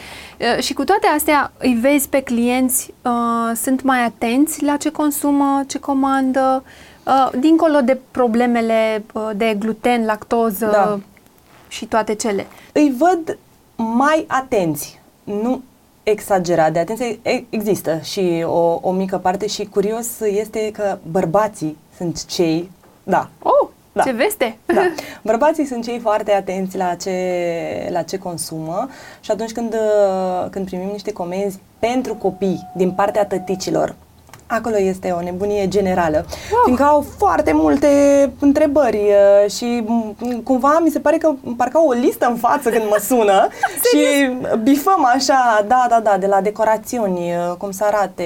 [0.58, 2.94] Și cu toate astea îi vezi pe clienți,
[3.54, 6.64] sunt mai atenți la ce consumă, ce comandă,
[7.38, 9.04] dincolo de problemele
[9.36, 10.98] de gluten, lactoză da.
[11.68, 12.46] și toate cele.
[12.72, 13.38] Îi văd
[13.76, 15.62] mai atenți, nu
[16.10, 17.18] exagerat de atenție.
[17.48, 22.70] Există și o, o mică parte și curios este că bărbații sunt cei,
[23.02, 23.28] da.
[23.42, 24.02] Oh, da.
[24.02, 24.58] ce veste!
[24.64, 24.82] Da.
[25.30, 27.14] Bărbații sunt cei foarte atenți la ce,
[27.90, 28.88] la ce consumă
[29.20, 29.74] și atunci când,
[30.50, 33.94] când primim niște comenzi pentru copii din partea tăticilor,
[34.50, 36.62] Acolo este o nebunie generală, wow.
[36.64, 37.88] fiindcă au foarte multe
[38.38, 39.84] întrebări uh, și
[40.44, 43.48] cumva mi se pare că parcă au o listă în față când mă sună
[43.88, 44.30] și
[44.62, 48.24] bifăm așa, da, da, da, de la decorațiuni, uh, cum să arate,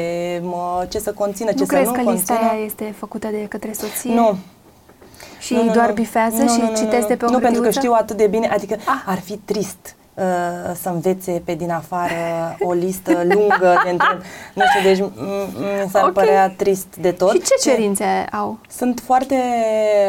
[0.88, 2.02] ce să conțină, ce nu să nu conțină.
[2.04, 4.14] Nu lista aia este făcută de către soție?
[4.14, 4.36] Nu.
[5.38, 7.70] Și nu, nu, doar bifează nu, și nu, nu, citesc pe o Nu, pentru că
[7.70, 9.02] știu atât de bine, adică ah.
[9.06, 10.01] ar fi trist Uh,
[10.74, 14.20] să învețe pe din afară o listă lungă de întreb.
[14.54, 16.24] Nu știu, deci mi s-ar okay.
[16.24, 17.30] părea trist de tot.
[17.30, 18.58] Și ce cerințe au?
[18.68, 19.36] Sunt foarte,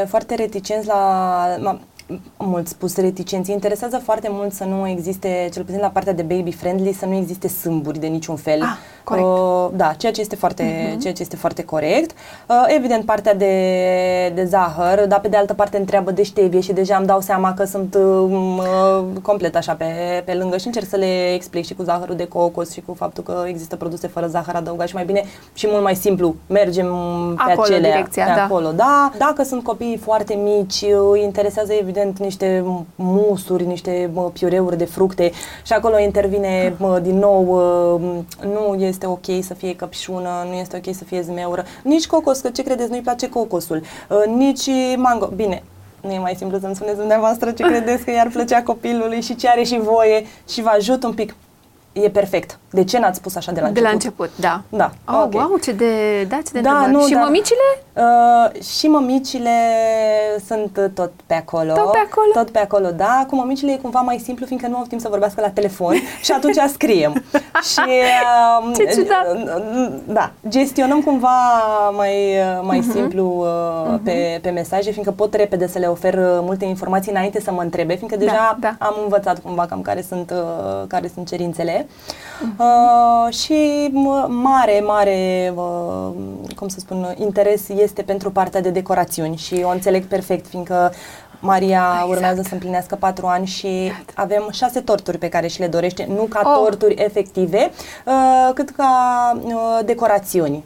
[0.07, 1.79] foarte reticenți la
[2.37, 3.51] mult spus reticenți.
[3.51, 7.15] Interesează foarte mult să nu existe, cel puțin la partea de baby friendly, să nu
[7.15, 8.61] existe sâmburi de niciun fel.
[8.61, 9.27] Ah, corect.
[9.27, 11.01] Uh, da, ceea ce este foarte, uh-huh.
[11.01, 12.11] ceea ce este foarte corect.
[12.47, 16.73] Uh, evident, partea de, de zahăr, dar pe de altă parte întreabă de ștevie și
[16.73, 19.85] deja îmi dau seama că sunt um, uh, complet așa pe,
[20.25, 23.23] pe lângă și încerc să le explic și cu zahărul de cocos și cu faptul
[23.23, 26.35] că există produse fără zahăr adăugat și mai bine și mult mai simplu.
[26.47, 26.87] Mergem
[27.45, 28.43] pe acolo, acelea, direcția, pe da.
[28.43, 28.71] acolo.
[28.71, 32.63] Da, dacă sunt copii foarte mici, îi interesează evident evident niște
[32.95, 35.31] musuri, niște piureuri de fructe
[35.65, 37.43] și acolo intervine din nou,
[38.43, 42.49] nu este ok să fie căpșună, nu este ok să fie zmeură, nici cocos, că
[42.49, 43.81] ce credeți, nu-i place cocosul,
[44.35, 45.25] nici mango.
[45.25, 45.63] Bine,
[46.01, 49.47] nu e mai simplu să-mi spuneți dumneavoastră ce credeți că i-ar plăcea copilului și ce
[49.47, 51.35] are și voie și vă ajut un pic
[51.93, 52.59] e perfect.
[52.69, 53.81] De ce n-ați spus așa de la început?
[53.83, 54.61] De la început, da.
[54.69, 54.91] Da.
[55.05, 55.41] Oh, okay.
[55.41, 57.82] wow, ce de, da, ce de da, nu, Și dar, mămicile?
[57.95, 59.49] Uh, și mămicile
[60.45, 61.73] sunt tot pe acolo.
[61.73, 62.31] Tot pe acolo?
[62.33, 63.25] Tot pe acolo, da.
[63.29, 66.31] Cu mămicile e cumva mai simplu, fiindcă nu au timp să vorbească la telefon și
[66.31, 67.23] atunci scriem.
[67.71, 69.37] și, uh, ce ciudat.
[70.07, 71.29] Da, gestionăm cumva
[71.95, 72.13] mai,
[72.61, 72.91] mai uh-huh.
[72.91, 74.03] simplu uh, uh-huh.
[74.03, 77.61] pe, pe mesaje, fiindcă pot repede să le ofer uh, multe informații înainte să mă
[77.61, 78.85] întrebe, fiindcă da, deja da, da.
[78.85, 81.85] am învățat cumva cam care sunt, uh, care sunt cerințele.
[81.85, 82.57] Uh-huh.
[82.57, 83.89] Uh, și
[84.27, 86.11] mare, mare, uh,
[86.55, 90.93] cum să spun, interes este pentru partea de decorațiuni și o înțeleg perfect, fiindcă
[91.43, 92.09] Maria exact.
[92.09, 94.13] urmează să împlinească patru ani și Iată.
[94.15, 96.53] avem șase torturi pe care și le dorește, nu ca oh.
[96.55, 97.71] torturi efective,
[98.05, 98.91] uh, cât ca
[99.43, 100.63] uh, decorațiuni.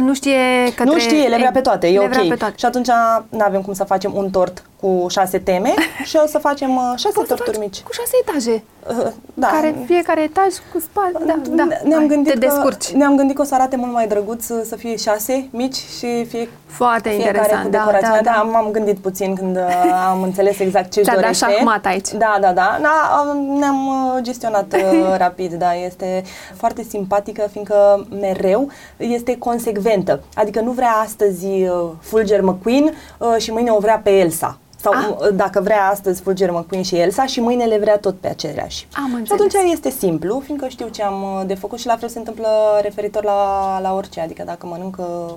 [0.00, 0.38] Nu știe
[0.76, 0.92] către...
[0.92, 2.28] Nu știe, le vrea pe toate, e ok.
[2.28, 2.54] Pe toate.
[2.56, 2.88] Și atunci
[3.28, 6.92] nu avem cum să facem un tort cu șase teme și o să facem uh,
[6.96, 7.80] șase Poți torturi mici.
[7.80, 8.62] Cu șase etaje.
[8.88, 9.46] Uh, da.
[9.46, 11.24] Care fiecare etaj cu spate.
[11.26, 11.64] Da, da.
[11.64, 12.88] Ne-am Hai, gândit te că, descurci.
[12.88, 16.48] Ne-am gândit că o să arate mult mai drăguț să fie șase mici și fie
[16.66, 18.08] foarte fiecare interesant, cu da, decorația.
[18.08, 18.30] da, da.
[18.30, 19.62] da, m-am gândit puțin când uh,
[20.08, 21.44] am înțeles exact ce-și da, dorește.
[21.44, 22.08] Da, șahmat aici.
[22.08, 22.78] Da, da, da.
[22.82, 25.74] da ne-am uh, gestionat uh, rapid, da.
[25.74, 26.22] Este
[26.56, 30.20] foarte simpatică, fiindcă mereu este consecventă.
[30.34, 34.58] Adică nu vrea astăzi uh, Fulger McQueen uh, și mâine o vrea pe Elsa.
[34.92, 35.34] Sau ah.
[35.34, 38.88] dacă vrea astăzi Fulger McQueen și Elsa și mâine le vrea tot pe aceleași.
[38.92, 42.08] Am și atunci este simplu, fiindcă știu ce am uh, de făcut și la fel
[42.08, 42.48] se întâmplă
[42.82, 44.20] referitor la, la orice.
[44.20, 45.34] Adică dacă mănâncă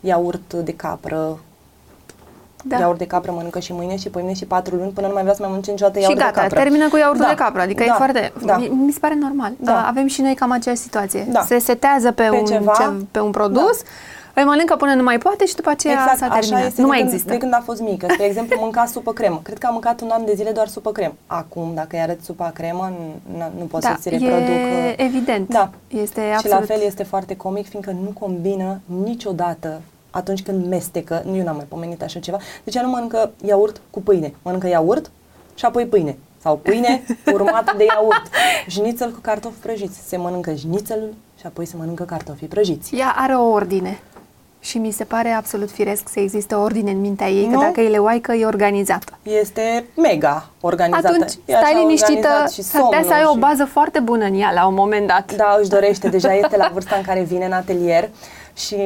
[0.00, 1.38] iaurt de capră,
[2.64, 2.78] da.
[2.78, 5.34] iaurt de capră mănâncă și mâine și poimine și patru luni până nu mai vrea
[5.34, 6.58] să mai mănânce niciodată iaurt și gata, de capră.
[6.58, 7.28] termină cu iaurtul da.
[7.28, 7.92] de capră, adică da.
[7.92, 8.56] e foarte, da.
[8.56, 9.52] mi, mi se pare normal.
[9.56, 9.86] Da.
[9.86, 11.26] Avem și noi cam aceeași situație.
[11.30, 11.40] Da.
[11.40, 13.88] Se setează pe, pe, un, ceva, ce, pe un produs, da
[14.40, 16.58] îl mănâncă până nu mai poate și după aceea exact, s-a terminat.
[16.58, 17.32] Așa este nu de mai când, există.
[17.32, 18.06] De când a fost mică.
[18.10, 19.40] Spre exemplu, mânca supă cremă.
[19.42, 21.14] Cred că a mâncat un an de zile doar supă cremă.
[21.26, 22.92] Acum, dacă îi arăt supa cremă,
[23.36, 24.48] nu, nu pot da, să-ți reproduc.
[24.48, 25.48] E evident.
[25.48, 25.70] Da.
[25.88, 26.58] Este și absolut...
[26.58, 31.56] la fel este foarte comic, fiindcă nu combină niciodată atunci când mestecă, nu eu n-am
[31.56, 34.34] mai pomenit așa ceva, deci ea nu mănâncă iaurt cu pâine.
[34.42, 35.10] Mănâncă iaurt
[35.54, 36.16] și apoi pâine.
[36.42, 38.22] Sau pâine urmată de iaurt.
[38.68, 40.08] Jnițel cu cartofi prăjiți.
[40.08, 42.96] Se mănâncă jnițelul și apoi se mănâncă cartofii prăjiți.
[42.96, 43.98] Ea are o ordine.
[44.66, 47.58] Și mi se pare absolut firesc să existe o ordine în mintea ei, Nu?
[47.58, 49.18] că dacă e leoaică, e organizată.
[49.22, 51.06] Este mega organizată.
[51.06, 53.98] Atunci E stai așa liniștită, organizat și s-ar putea să ai somnul o bază foarte
[54.00, 55.34] bună în ea la un moment dat.
[55.36, 58.08] Da, își dorește, deja este la vârsta în care vine în atelier
[58.56, 58.76] și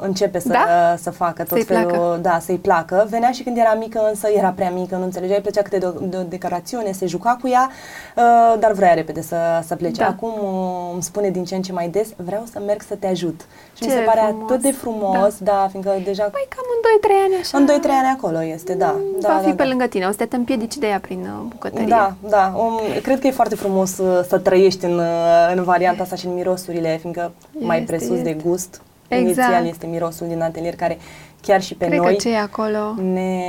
[0.00, 0.94] începe să, Da?
[1.02, 2.18] să facă tot Să-i felul, placă.
[2.22, 3.06] da, să-i placă.
[3.10, 5.92] Venea și când era mică, însă era prea mică, nu înțelegea, îi plăcea câte de,
[6.02, 7.70] de o decorațiune, se juca cu ea,
[8.16, 10.00] uh, dar vrea repede să, să plece.
[10.00, 10.06] Da.
[10.06, 13.06] Acum uh, îmi spune din ce în ce mai des, vreau să merg să te
[13.06, 13.40] ajut.
[13.76, 14.50] Și mi Ce se pare frumos.
[14.50, 17.58] atât de frumos, da, da fiindcă deja Mai cam în 2-3 ani așa.
[17.58, 18.94] în 2-3 ani acolo este, da.
[19.20, 19.68] da va fi da, pe da.
[19.68, 21.86] lângă tine, o să te împiedici de ea prin uh, bucătărie.
[21.88, 22.52] Da, da.
[22.56, 26.26] Um, cred că e foarte frumos uh, să trăiești în, uh, în varianta asta și
[26.26, 28.42] în mirosurile, fiindcă mai Este, presus de este.
[28.48, 28.80] gust.
[29.08, 29.24] Exact.
[29.48, 30.98] Inițial este mirosul din atelier care
[31.42, 32.94] chiar și pe Cred noi că ce e acolo?
[33.12, 33.42] ne...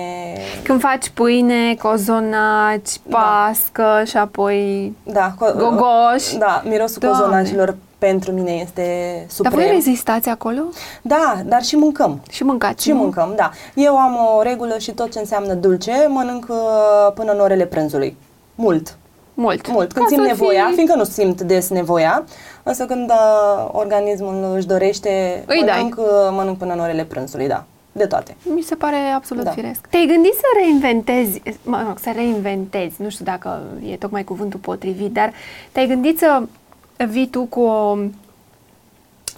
[0.64, 6.34] Când faci pâine, cozonaci, pască și apoi Da, co- gogoș.
[6.38, 7.20] Da, mirosul Doamne.
[7.20, 7.76] cozonacilor
[8.08, 9.54] pentru mine este Dar suprem.
[9.54, 10.62] voi rezistați acolo?
[11.02, 12.22] Da, dar și mâncăm.
[12.30, 12.96] Și mâncați, Și nu?
[12.98, 13.52] mâncăm, da.
[13.76, 16.56] Eu am o regulă și tot ce înseamnă dulce mănânc uh,
[17.16, 18.18] până în orele prânzului.
[18.56, 18.98] Mult.
[19.34, 19.68] Mult.
[19.72, 19.94] Mult.
[19.94, 22.24] Când Ca simt să nevoia, fii- fiindcă nu simt des nevoia,
[22.64, 25.76] însă când uh, organismul își dorește, Îi dai.
[25.78, 27.64] mănânc, uh, mănânc până în orele prânzului, da.
[27.92, 28.36] De toate.
[28.56, 29.50] Mi se pare absolut Da.
[29.52, 29.88] firesc.
[29.90, 35.12] Te-ai gândit să reinventezi, mă rog, să reinventezi, nu știu dacă e tocmai cuvântul potrivit,
[35.14, 35.32] dar
[35.72, 36.42] te-ai gândit să
[37.10, 37.98] vii tu cu o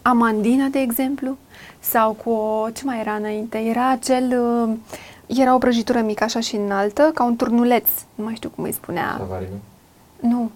[0.02, 1.38] amandină, de exemplu?
[1.80, 3.58] Sau cu o, ce mai era înainte?
[3.58, 4.74] Era acel, uh,
[5.26, 8.72] era o prăjitură mică așa și înaltă, ca un turnuleț, nu mai știu cum îi
[8.72, 9.16] spunea.
[9.18, 9.56] Savarino.
[10.20, 10.52] Nu.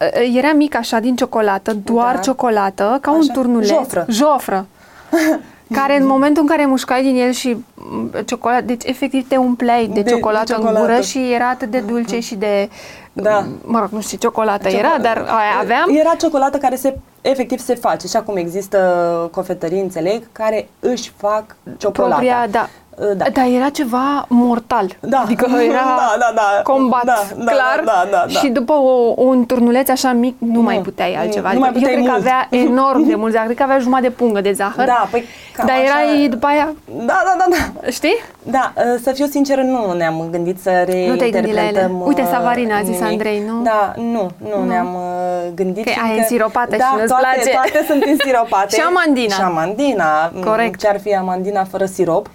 [0.00, 2.20] Uh, Era mic așa din ciocolată, doar Da.
[2.20, 3.32] ciocolată, ca un Așa.
[3.32, 3.68] turnuleț.
[3.68, 4.04] Jofră.
[4.08, 4.66] Jofră.
[5.72, 9.86] care în momentul în care mușcai din el și m, ciocolată, deci efectiv te umpleai
[9.86, 10.86] de, De- de ciocolată, în ciocolată.
[10.86, 12.68] gură și era atât de dulce și de,
[13.12, 13.38] Da.
[13.38, 15.88] m, mă rog, nu știu, ciocolată Cioco- era, dar aia aveam.
[15.98, 21.56] Era ciocolată care se efectiv se face și acum există cofetării, înțeleg, care își fac
[21.76, 22.14] ciocolata.
[22.14, 22.68] Propria, da.
[22.98, 23.24] Uh, da.
[23.32, 24.86] Dar era ceva mortal.
[25.00, 25.18] Da.
[25.24, 26.62] Adică era Da, da, da.
[26.62, 27.82] combat, Da, da, clar.
[27.84, 28.38] da, da, da.
[28.38, 31.52] Și după o, un turnuleț așa mic, nu, mai puteai nu, altceva.
[31.52, 32.24] nu mai Adică puteai Eu cred mult.
[32.24, 33.44] că avea enorm de mult zahăr.
[33.46, 34.86] Cred că avea jumătate de pungă de zahăr.
[34.86, 35.24] Da, păi
[35.56, 37.90] cam Dar așa- erai după aia, Da, da, da, da.
[37.90, 38.16] știi?
[38.42, 41.30] Da, uh, să fiu sinceră, nu ne-am gândit să reinterpretăm...
[41.40, 41.90] gândit la ele?
[41.94, 43.10] uh, Uite, Savarina a zis nimic.
[43.12, 43.62] Andrei, nu?
[43.62, 44.64] Da, nu, nu, Nu.
[44.66, 45.84] ne-am uh, gândit.
[45.84, 47.50] Că ai fiindcă- însiropată da, și nu-ți toate, place.
[47.50, 48.74] toate sunt însiropate.
[48.76, 49.34] Și amandina.
[49.34, 50.30] Și amandina.
[50.34, 50.80] Mm, Corect.
[50.80, 52.26] Ce ar fi amandina fără sirop?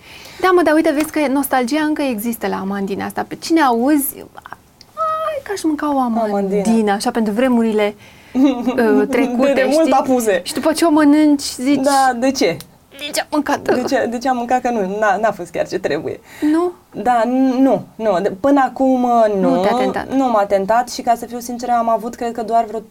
[0.41, 3.25] Da, mă, dar uite, vezi că nostalgia încă există la amandina asta.
[3.27, 6.93] Pe cine auzi, ai că aș mânca o amandină, Amandina.
[6.93, 7.95] așa pentru vremurile
[8.33, 9.91] uh, trecute, De- de mult știi?
[9.99, 10.39] apuse.
[10.43, 12.57] Și după ce o mănânci, zici, Da, de ce?
[12.89, 13.59] de ce am mâncat?
[13.75, 16.19] De ce, de ce am mâncat că nu, n-a, n-a fost chiar ce trebuie.
[16.51, 16.71] Nu?
[17.03, 18.19] Da, n- nu, nu.
[18.21, 19.53] De- Până acum uh, nu.
[19.55, 20.13] Nu te-a tentat.
[20.13, 22.81] Nu m-a tentat și ca să fiu sinceră am avut cred că doar vreo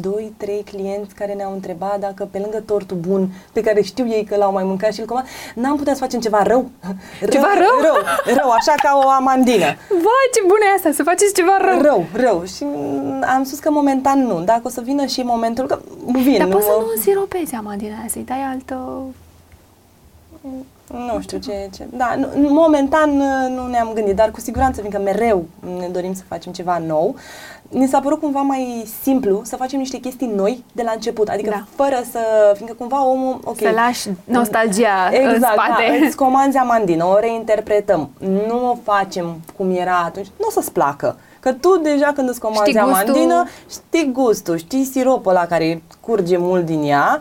[0.00, 4.36] 2-3 clienți care ne-au întrebat dacă pe lângă tortul bun pe care știu ei că
[4.36, 6.70] l-au mai mâncat și îl comand, n-am putea să facem ceva rău.
[7.30, 7.80] Ceva rău?
[7.80, 7.96] Rău,
[8.36, 9.64] rău, așa ca o amandină.
[9.88, 11.80] Vai, ce bună e asta, să faceți ceva rău.
[11.80, 12.44] Rău, rău.
[12.44, 14.40] Și mm, am spus că momentan nu.
[14.42, 15.78] Dacă o să vină și momentul, că
[16.12, 16.38] vin.
[16.38, 19.02] Dar poți să mă- nu însiropezi amandina aia, să-i dai altă...
[20.86, 21.86] Nu știu ce, ce.
[21.96, 25.44] Da, nu, momentan uh, nu ne-am gândit, dar cu siguranță, fiindcă mereu
[25.78, 27.14] ne dorim să facem ceva nou,
[27.72, 31.28] ni s-a părut cumva mai simplu să facem niște chestii noi de la început.
[31.28, 31.84] Adică Da.
[31.84, 33.56] fără să, fiindcă cumva omul, ok.
[33.58, 35.98] Să lași nostalgia exact, în spate.
[36.00, 38.10] Da, îți comanzi amandină, o reinterpretăm.
[38.48, 41.16] Nu o facem cum era atunci, nu o să-ți placă.
[41.42, 42.92] Că tu deja când îți comanzi Știi gustul.
[43.10, 47.20] amandină, știi gustul, știi siropul ăla care curge mult din ea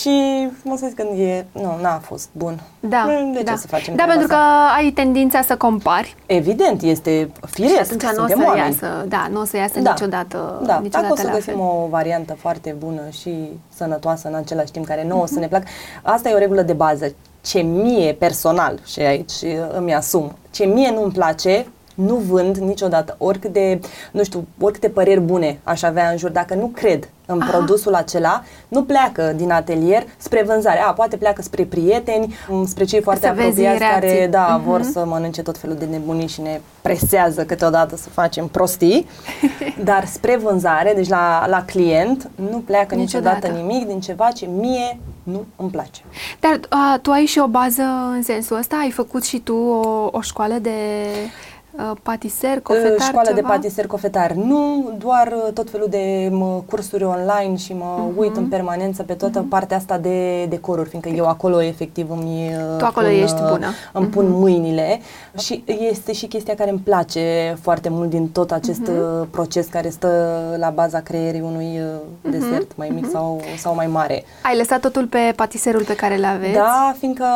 [0.00, 2.60] și, mă să zic, când e, nu, n-a fost bun.
[2.80, 3.50] Da, De da.
[3.52, 4.74] ce să facem da, treaba pentru că asta?
[4.76, 8.64] ai tendința să compari Evident, este firesc, și atunci nu o suntem să oameni.
[8.66, 9.90] iasă, da, nu o să iasă Da.
[9.90, 11.60] niciodată, Da, niciodată dacă o să la găsim fel.
[11.62, 13.34] o variantă foarte bună și
[13.74, 15.64] sănătoasă în același timp, care nouă o să ne placă,
[16.02, 17.14] asta e o regulă de bază.
[17.44, 21.66] Ce mie personal, și aici uh, îmi asum, ce mie nu-mi place,
[21.96, 23.80] nu vând niciodată, oricât de,
[24.10, 27.50] nu știu, oricâte păreri bune aș avea în jur, dacă nu cred în Aha.
[27.50, 30.80] produsul acela, nu pleacă din atelier spre vânzare.
[30.80, 34.28] A, poate pleacă spre prieteni, m, spre cei foarte Să vezi apropiați care, reacții.
[34.28, 34.68] da, Mhm.
[34.68, 39.06] vor să mănânce tot felul de nebunii și ne presează câteodată să facem prostii,
[39.84, 43.46] dar spre vânzare, deci la, la client, nu pleacă niciodată.
[43.46, 43.66] Niciodată.
[43.72, 46.00] nimic din ceva ce mie nu îmi place.
[46.40, 47.82] Dar a, tu ai și o bază
[48.12, 48.76] în sensul ăsta?
[48.76, 51.54] Ai făcut și tu o, o școală de uh,
[52.02, 53.48] patiser, cofetar, Școală de ceva?
[53.48, 54.32] patiser cofetar.
[54.32, 58.18] Nu, doar uh, tot felul de mă, cursuri online și mă Mhm.
[58.18, 62.78] uit în permanență pe toată partea asta de decoruri, fiindcă eu acolo efectiv îmi uh,
[62.78, 63.66] Tu acolo pun, ești uh, bună.
[63.92, 65.00] Îmi pun mâinile
[65.38, 68.90] și este și chestia care îmi place foarte mult din tot acest Mhm.
[69.20, 73.86] uh, proces care stă la baza creierii unui uh, desert mai mic sau, sau mai
[73.86, 74.24] mare.
[74.42, 76.52] Ai lăsat totul pe patiserul pe care îl aveți?
[76.54, 77.26] Da, fiindcă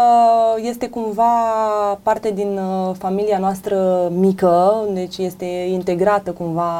[0.62, 1.30] este cumva
[2.02, 6.72] parte din uh, familia noastră mică mică, deci este integrată cumva,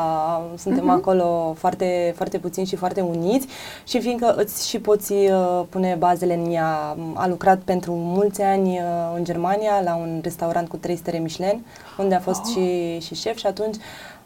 [0.56, 0.98] suntem uh-huh.
[0.98, 3.46] acolo foarte, foarte puțini și foarte uniți
[3.86, 8.68] și fiindcă îți și poți uh, pune bazele în ea, a lucrat pentru mulți ani
[8.68, 11.64] uh, în Germania la un restaurant cu 3 stele Michelin,
[11.98, 12.52] unde a fost oh.
[12.52, 13.76] și, și șef și atunci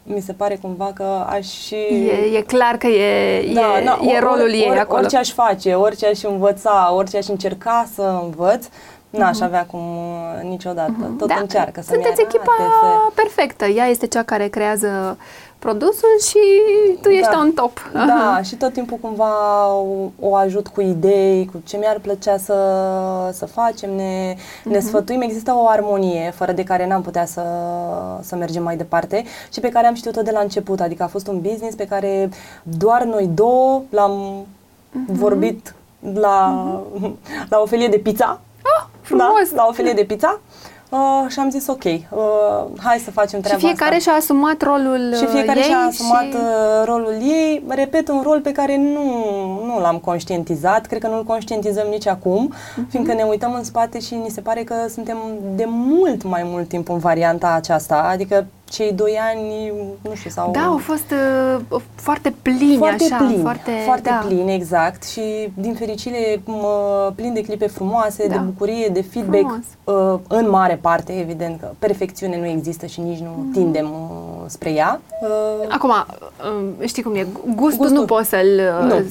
[0.07, 1.75] mi se pare cumva că aș și...
[1.75, 4.99] E, e clar că e, da, e, na, e rolul or, ei or, acolo.
[4.99, 8.65] Orice aș face, orice aș învăța, orice aș încerca să învăț,
[9.17, 10.91] N-aș avea cum uh, niciodată.
[10.91, 11.17] Uh-huh.
[11.17, 11.37] Tot da.
[11.39, 13.11] încearcă să Sunteți echipa să...
[13.13, 13.65] perfectă.
[13.65, 15.17] Ea este cea care creează
[15.65, 16.39] produsul și
[17.01, 17.39] tu ești da.
[17.39, 17.91] on top.
[17.93, 19.33] Da, și tot timpul cumva
[19.73, 22.55] o, o ajut cu idei, cu ce mi-ar plăcea să,
[23.33, 24.63] să facem, ne, uh-huh.
[24.63, 24.87] ne mhm.
[24.87, 25.21] sfătuim.
[25.21, 27.43] Există o armonie fără de care n-am putea să,
[28.21, 29.23] să mergem mai departe
[29.53, 30.79] și pe care am știut-o de la început.
[30.79, 32.29] Adică a fost un business pe care
[32.63, 35.11] doar noi două l-am uh-huh.
[35.11, 35.75] vorbit
[36.13, 37.49] la, uh-huh.
[37.49, 38.39] la o felie de pizza
[39.05, 39.49] Frumos!
[39.49, 40.39] Da, la o felie de pizza.
[40.89, 41.99] Uh, și am zis ok, uh,
[42.83, 44.11] hai să facem treaba Și fiecare asta.
[44.11, 46.35] și-a asumat rolul Și fiecare ei și-a asumat și...
[46.35, 47.63] Uh, rolul ei.
[47.67, 49.03] Repet, un rol pe care nu,
[49.65, 52.89] nu l-am conștientizat, cred că nu-l conștientizăm nici acum, uh-huh.
[52.89, 55.17] fiindcă ne uităm în spate și ni se pare că suntem
[55.55, 60.51] de mult mai mult timp în varianta aceasta, adică cei doi ani, nu știu, sau...
[60.51, 61.13] Da, au fost
[61.69, 63.25] uh, foarte plini, foarte așa.
[63.25, 64.25] Plini, foarte foarte da.
[64.27, 65.03] plini, exact.
[65.03, 65.21] Și,
[65.53, 68.33] din fericire, mă plin de clipe frumoase, da.
[68.33, 73.19] de bucurie, de feedback, uh, în mare parte, evident că perfecțiune nu există și nici
[73.19, 73.51] nu mm.
[73.51, 75.01] tindem uh, spre ea.
[75.21, 77.99] Uh, Acum, uh, știi cum e, gustul, gustul.
[77.99, 79.01] nu poți să-l uh,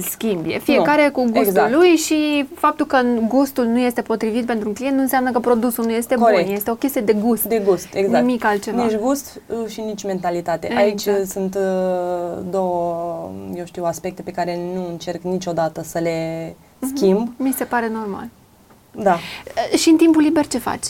[0.00, 0.58] schimbi.
[0.62, 1.10] Fiecare nu.
[1.10, 1.72] cu gustul exact.
[1.72, 5.84] lui și faptul că gustul nu este potrivit pentru un client nu înseamnă că produsul
[5.84, 6.44] nu este Corect.
[6.44, 6.54] bun.
[6.54, 7.44] Este o chestie de gust.
[7.44, 8.24] De gust, exact.
[8.24, 10.66] Nimic altceva nici gust uh, și nici mentalitate.
[10.66, 10.84] Exact.
[10.84, 16.94] Aici sunt uh, două, eu știu, aspecte pe care nu încerc niciodată să le uh-huh.
[16.94, 17.32] schimb.
[17.36, 18.28] Mi se pare normal.
[19.02, 19.12] Da.
[19.12, 20.86] Uh, și în timpul liber ce faci?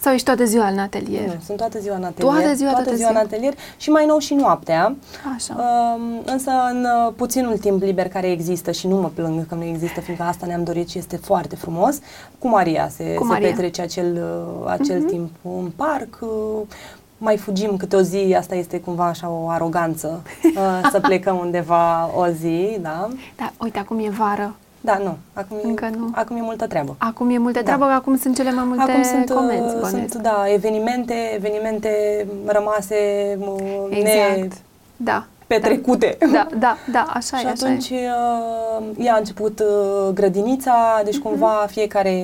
[0.00, 1.26] Sau ești toată ziua în atelier?
[1.26, 2.32] Nu, sunt toată ziua în atelier.
[2.32, 4.96] Toată ziua, toată, toată ziua, ziua în atelier și mai nou și noaptea.
[5.34, 5.54] Așa.
[5.58, 9.64] Uh, însă în uh, puținul timp liber care există și nu mă plâng că nu
[9.64, 11.98] există, fiindcă asta ne-am dorit și este foarte frumos,
[12.38, 13.48] cu Maria se, cu Maria.
[13.48, 14.18] se petrece acel,
[14.62, 15.10] uh, acel uh-huh.
[15.10, 16.60] timp în parc, uh,
[17.18, 22.10] mai fugim câte o zi, asta este cumva așa o aroganță, uh, să plecăm undeva
[22.16, 23.08] o zi, da?
[23.36, 24.54] Da, uite, acum e vară.
[24.80, 25.16] Da, nu.
[25.32, 26.08] Acum, Încă e, nu.
[26.12, 26.94] acum e multă treabă.
[26.98, 27.94] Acum e multă treabă, da.
[27.94, 32.96] acum sunt cele mai multe acum sunt, comenzi, uh, sunt, da, evenimente, evenimente rămase
[33.90, 34.36] exact.
[34.36, 34.48] ne...
[34.96, 36.16] Da petrecute.
[36.32, 37.48] Da, da, da, așa și e.
[37.48, 38.08] Și atunci așa e.
[38.80, 41.28] Uh, ea a început uh, grădinița, deci mhm.
[41.28, 42.14] cumva fiecare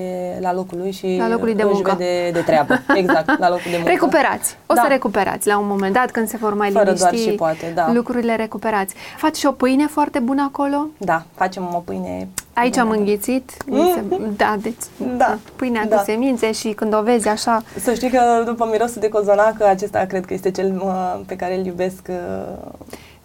[0.40, 1.94] la locul lui și la locul lui de își muncă.
[1.98, 2.80] vede de treabă.
[3.02, 3.90] Exact, la locul de muncă.
[3.90, 4.56] Recuperați.
[4.66, 4.80] O da.
[4.80, 7.72] să recuperați la un moment dat când se vor mai Fără liniști doar și poate,
[7.74, 7.92] da.
[7.92, 8.94] lucrurile recuperați.
[9.16, 10.86] Faci și o pâine foarte bună acolo?
[10.98, 14.36] Da, facem o pâine Aici am înghițit, mm-hmm.
[14.36, 14.82] da, deci
[15.16, 15.38] da.
[15.56, 15.96] pâinea da.
[15.96, 17.62] cu semințe și când o vezi așa...
[17.80, 20.82] Să știi că după mirosul de cozonac, acesta cred că este cel
[21.26, 22.16] pe care îl iubesc uh,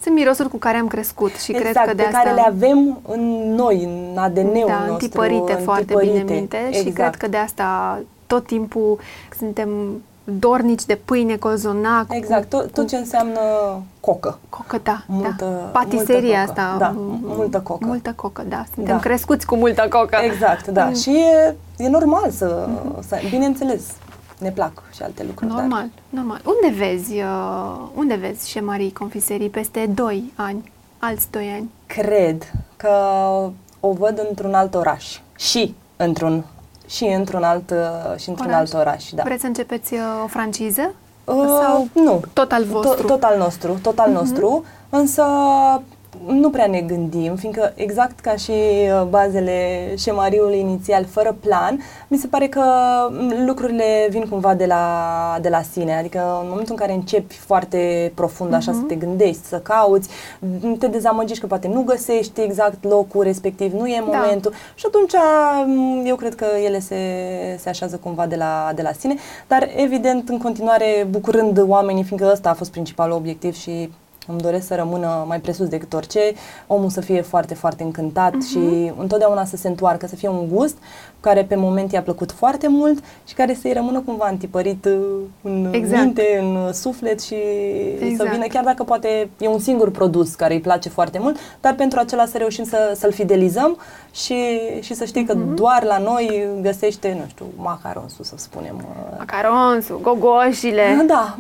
[0.02, 2.20] sunt mirosuri cu care am crescut și exact, cred că de pe asta...
[2.20, 4.92] care le avem în noi, în ADN-ul da, nostru.
[4.92, 6.86] întipărite foarte bine minte exact.
[6.86, 9.00] și cred că de asta tot timpul
[9.38, 9.70] suntem
[10.24, 12.06] dornici de pâine, cozonac.
[12.10, 13.40] Exact, tot, tot ce înseamnă
[14.00, 14.40] cocă.
[14.50, 15.04] Cocă, da.
[15.08, 15.80] Multă, da.
[15.80, 16.76] Patiseria multă asta.
[16.80, 17.86] Da, multă cocă.
[17.86, 18.64] Multă cocă, da.
[18.74, 19.02] Suntem da.
[19.02, 20.18] crescuți cu multă cocă.
[20.24, 20.86] Exact, da.
[20.86, 20.94] Mm.
[20.94, 23.08] Și e, e normal să, mm-hmm.
[23.08, 23.18] să...
[23.30, 23.82] Bineînțeles,
[24.40, 25.52] ne plac și alte lucruri.
[25.52, 25.90] Normal, dar...
[26.10, 26.42] normal.
[26.46, 31.70] Unde vezi, uh, unde vezi Șemarii Confiserii peste 2 ani, alți 2 ani?
[31.86, 32.90] Cred că
[33.80, 36.46] o văd într-un alt oraș și într-un
[36.88, 38.60] și într-un alt uh, și într-un oraș.
[38.60, 39.24] alt oraș, da.
[39.24, 40.94] Vreți să începeți uh, o franciză?
[41.24, 42.22] Uh, Sau nu.
[42.34, 42.96] Tot al vostru?
[42.96, 44.14] Tot, tot al nostru, tot al uh-huh.
[44.14, 45.24] nostru, însă
[46.26, 52.18] nu prea ne gândim, fiindcă exact ca și uh, bazele șemariului inițial, fără plan, mi
[52.18, 52.64] se pare că
[53.10, 55.98] mm, lucrurile vin cumva de la, de la sine.
[55.98, 58.76] Adică în momentul în care începi foarte profund așa uh-huh.
[58.76, 63.74] să te gândești, să cauți, mm, te dezamăgești că poate nu găsești exact locul respectiv,
[63.74, 64.18] nu e da.
[64.18, 65.14] momentul și atunci
[65.66, 66.96] mm, eu cred că ele se,
[67.60, 69.16] se așează cumva de la, de la sine,
[69.48, 73.90] dar evident în continuare bucurând oamenii, fiindcă ăsta a fost principalul obiectiv și
[74.28, 76.20] îmi doresc să rămână mai presus decât orice,
[76.68, 78.52] omul să fie foarte, foarte încântat uh-huh.
[78.52, 80.78] și întotdeauna să se întoarcă, să fie un gust
[81.20, 84.94] care pe moment i-a plăcut foarte mult și care să-i rămână cumva antipărit uh,
[85.42, 86.04] în exact.
[86.04, 87.36] minte, în suflet și
[88.00, 88.30] exact.
[88.30, 91.74] să vină, chiar dacă poate e un singur produs care îi place foarte mult, dar
[91.74, 93.78] pentru acela să reușim să, să-l fidelizăm
[94.12, 94.36] și,
[94.80, 95.28] și să știi uh-huh.
[95.28, 95.56] că mhm.
[95.56, 98.76] doar la noi găsește, nu știu, macaronsul, să spunem.
[98.76, 101.04] Uh, macaronsul, gogoșile.
[101.08, 101.38] Da,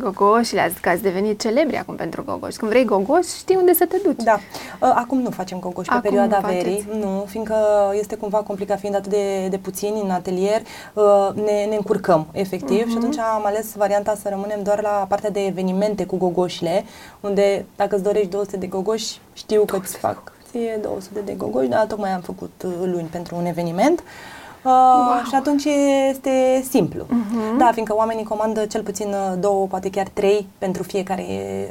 [0.00, 2.56] Gogoșile, azi că ați devenit celebri acum pentru gogoși.
[2.56, 4.22] Când vrei gogoși, știi unde să te duci.
[4.22, 4.32] Da.
[4.80, 6.64] Uh, Acum nu facem gogoși pe Acum perioada nu faceți.
[6.64, 7.56] verii, nu, fiindcă
[7.98, 10.60] este cumva complicat, fiind atât de, de puțini în atelier,
[10.94, 12.90] uh, ne, ne încurcăm, efectiv, Mhm.
[12.90, 16.84] și atunci am ales varianta să rămânem doar la partea de evenimente cu gogoșile,
[17.20, 21.68] unde dacă îți dorești 200 de gogoși, știu că îți fac ție 200 de gogoși,
[21.68, 23.98] dar tocmai am făcut uh, luni pentru un eveniment.
[23.98, 24.06] Uh,
[25.28, 25.64] Și atunci
[26.10, 27.04] este simplu.
[27.08, 27.58] Mhm.
[27.58, 31.24] Da, fiindcă oamenii comandă cel puțin uh, două, poate chiar trei pentru fiecare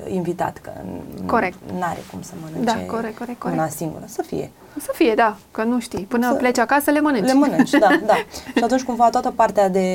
[0.08, 1.58] invitat, că n- Corect.
[1.80, 3.60] n-are cum să mănânce Da, corect, corect, corect.
[3.60, 4.04] una singură.
[4.08, 4.52] Să fie.
[4.82, 6.04] Să fie, da, că nu știi.
[6.04, 7.26] Până Să- pleci acasă, le mănânci.
[7.26, 8.14] Le mănânci, da, da.
[8.56, 9.88] Și atunci cumva toată partea de,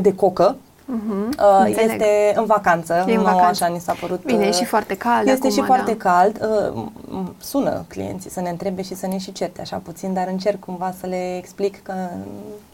[0.00, 0.56] de cocă
[0.88, 1.90] Mhm, uh, înțeleg.
[1.90, 3.04] este în vacanță.
[3.06, 3.64] E în nouă vacanță.
[3.64, 4.24] așa ni s-a părut.
[4.24, 6.10] Bine, e uh, și foarte cald Este acum, și foarte da.
[6.10, 6.40] cald.
[6.74, 6.82] Uh,
[7.22, 10.60] m- sună clienții să ne întrebe și să ne și certe așa puțin, dar încerc
[10.64, 11.92] cumva să le explic că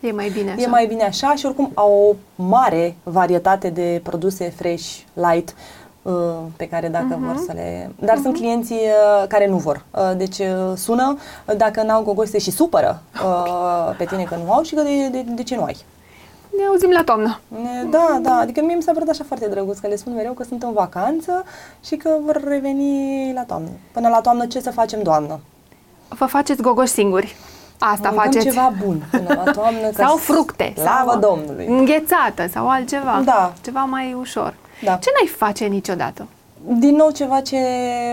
[0.01, 0.61] E mai bine așa.
[0.63, 5.55] E mai bine așa și oricum au o mare varietate de produse fresh, light,
[6.03, 6.13] uh,
[6.57, 7.27] pe care dacă Mhm.
[7.27, 7.91] vor să le...
[7.99, 8.77] Dar sunt clienții
[9.21, 9.85] uh, care nu vor.
[9.91, 14.37] Uh, Deci uh, sună, uh, dacă n-au gogoși se și supără uh, pe tine că
[14.45, 15.77] nu au și că de, de, de ce nu ai.
[16.57, 17.39] Ne auzim la toamnă.
[17.49, 20.33] Ne- Da, da, adică mie mi s-a părut așa foarte drăguț că le spun mereu
[20.33, 21.45] că sunt în vacanță
[21.85, 23.69] și că vor reveni la toamnă.
[23.93, 25.41] Până la toamnă ce să facem, doamnă?
[26.09, 27.37] Vă faceți gogoși singuri.
[27.79, 28.45] Asta Mâncăm faceți.
[28.45, 29.87] ceva bun până la toamnă.
[29.87, 30.73] că sau fructe.
[30.77, 31.67] Slavă sau Domnului!
[31.67, 33.23] Înghețată sau altceva.
[33.25, 33.53] Da.
[33.65, 34.55] Ceva mai ușor.
[34.85, 34.95] Da.
[34.97, 36.27] Ce n-ai face niciodată?
[36.79, 37.57] Din nou ceva ce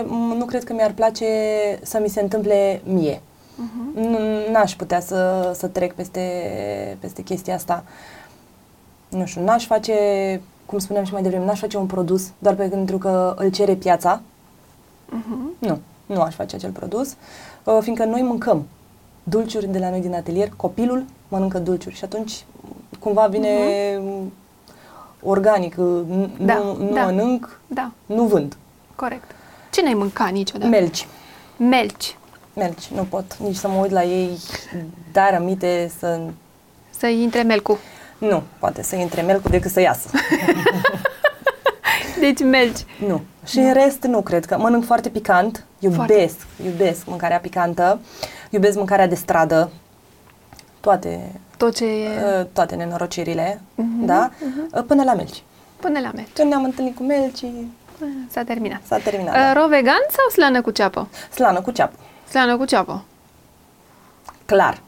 [0.06, 1.26] m, nu cred că mi-ar place
[1.82, 3.20] să mi se întâmple mie.
[3.94, 4.18] Nu
[4.52, 6.20] N-aș putea să, să trec peste,
[7.00, 7.84] peste chestia asta.
[9.10, 9.94] Nu știu, n-aș face,
[10.66, 14.20] cum spuneam și mai devreme, n-aș face un produs doar pentru că îl cere piața.
[15.58, 17.16] Nu, nu aș face acel produs,
[17.64, 18.66] uh, fiindcă noi mâncăm
[19.22, 22.44] dulciuri de la noi din atelier, copilul mănâncă dulciuri și atunci
[22.98, 23.48] cumva vine
[25.22, 27.04] organic, uh, n- Da, nu, nu da.
[27.04, 28.56] mănânc, Da, nu vând.
[28.96, 29.30] corect.
[29.70, 30.70] Ce n-ai mâncat niciodată?
[30.70, 31.06] Melci.
[31.56, 32.16] Melci.
[32.54, 34.30] Melci, nu pot nici să mă uit la ei,
[35.12, 36.20] dar amite să...
[36.90, 37.78] Să intre melcul.
[38.20, 40.08] Nu, poate să intre melcul decât să iasă.
[42.20, 42.84] Deci melci.
[43.06, 43.20] nu.
[43.46, 46.30] Și în rest nu cred că mănânc foarte picant, iubesc, Foarte.
[46.64, 48.00] iubesc mâncarea picantă,
[48.50, 49.70] iubesc mâncarea de stradă,
[50.80, 52.08] toate, Tot ce e
[52.40, 54.30] uh, toate nenorocirile, Mhm, da?
[54.74, 55.42] Uh, Până la melci.
[55.80, 56.28] până la melci.
[56.32, 57.44] Când ne-am întâlnit cu melci,
[58.30, 58.80] S-a terminat.
[58.86, 59.34] s-a terminat.
[59.34, 59.52] Uh, da.
[59.52, 61.08] Ro vegan sau slană cu ceapă?
[61.34, 61.94] Slană cu ceapă,
[62.28, 63.04] Slană cu ceapă.
[64.44, 64.80] clar.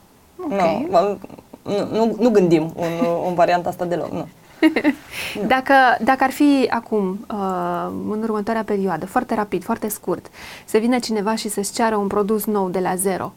[0.43, 0.51] Ok.
[0.51, 1.17] Nu, mă-
[1.63, 4.27] nu, nu, nu gândim în, în varianta asta deloc, nu.
[5.47, 10.25] Dacă, dacă ar fi acum, uh, în următoarea perioadă, foarte rapid, foarte scurt,
[10.65, 13.33] să vină cineva și să-ți ceară un produs nou de la zero,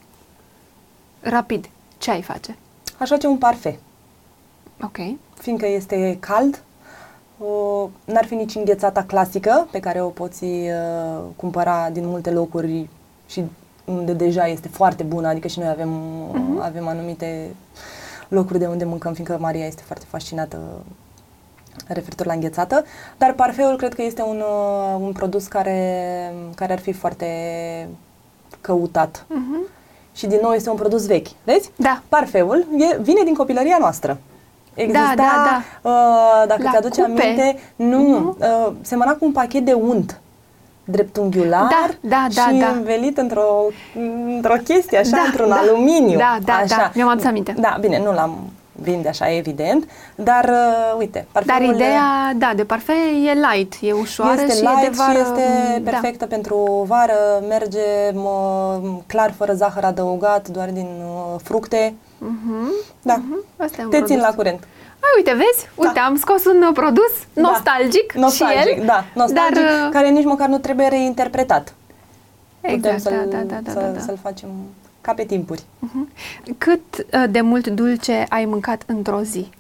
[1.21, 1.69] rapid,
[1.99, 2.57] ce ai face?
[2.99, 3.79] Aș face un parfait.
[4.83, 4.97] Ok.
[5.35, 6.63] fiindcă este cald,
[7.39, 12.89] uh, n-ar fi nici înghețata clasică pe care o poți uh, cumpăra din multe locuri
[13.29, 13.43] și
[13.85, 15.91] unde deja este foarte bună, adică și noi avem,
[16.29, 17.51] uh, avem anumite
[18.29, 20.59] locuri de unde mâncăm, fiindcă Maria este foarte fascinată
[21.87, 22.85] referitor la înghețată,
[23.19, 27.27] dar parfeul cred că este un, uh, un produs care, care ar fi foarte
[28.61, 29.25] căutat.
[29.29, 29.61] Mhm.
[30.15, 31.71] Și din nou este un produs vechi, vezi?
[31.77, 32.03] Da.
[32.09, 34.19] Parfeul e, vine din copilăria noastră.
[34.75, 37.23] Exista, da, Uh, dacă La ți-aduci cupe.
[37.23, 40.21] aminte, nu, uh, semăna cu un pachet de unt
[40.91, 42.67] dreptunghiular Da, da, da, și da.
[42.67, 43.65] învelit într-o,
[44.37, 45.55] într-o chestie așa, Da, într-un da.
[45.55, 46.19] aluminiu.
[46.19, 46.77] Da, da, așa.
[46.77, 47.55] da, mi-am adus aminte.
[47.59, 48.39] Da, bine, nu l-am
[48.83, 53.93] vinde așa, evident, dar uh, uite, Dar parfumul ideea, da, de parfait e light, e
[53.93, 55.13] ușoară este și light e de vară.
[55.13, 55.43] și este
[55.83, 55.91] da.
[55.91, 57.15] perfectă pentru vară,
[57.49, 57.81] merge
[58.13, 61.95] mă, clar, fără zahăr adăugat, doar din uh, fructe.
[62.19, 62.73] Mhm.
[63.03, 63.21] Da,
[63.57, 64.23] Asta e un te țin produs.
[64.25, 64.67] la curent.
[65.07, 65.69] Ai, uite, vezi?
[65.75, 68.21] Uite, am scos un uh, produs nostalgic, Da.
[68.21, 71.75] Nostalgic, și el, da, nostalgic, dar, uh, care nici măcar nu trebuie reinterpretat.
[72.61, 74.01] Exact, Putem să-l, da, da, da, da, să, da, da.
[74.01, 74.49] să-l facem
[75.01, 75.63] ca pe timpuri.
[75.79, 76.09] Mhm.
[76.59, 79.51] Cât uh, de mult dulce ai mâncat într-o zi?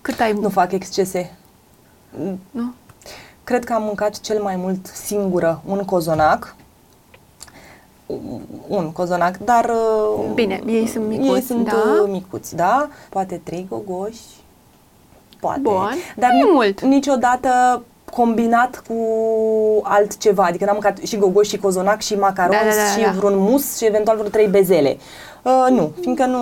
[0.00, 0.32] Cât ai...
[0.32, 1.36] Nu fac excese.
[2.50, 2.72] nu?
[3.44, 6.54] Cred că am mâncat cel mai mult singură un cozonac.
[8.66, 9.64] Un cozonac, dar...
[9.64, 11.72] uh, Bine, ei sunt micuți, Ei sunt da?
[12.02, 12.88] uh, micuți, da.
[13.08, 14.20] Poate trei gogoși.
[15.46, 15.60] Poate.
[15.62, 15.94] Bun.
[16.16, 16.80] Dar Nu e ni- mult.
[16.80, 17.82] niciodată
[18.12, 18.94] combinat cu
[19.82, 20.42] altceva.
[20.44, 23.10] Adică n-am mâncat și gogoși și cozonac și macaroni Da, da, da, și da.
[23.18, 24.96] vreun mus și eventual vreo trei bezele.
[25.42, 26.38] Uh, nu, fiindcă nu...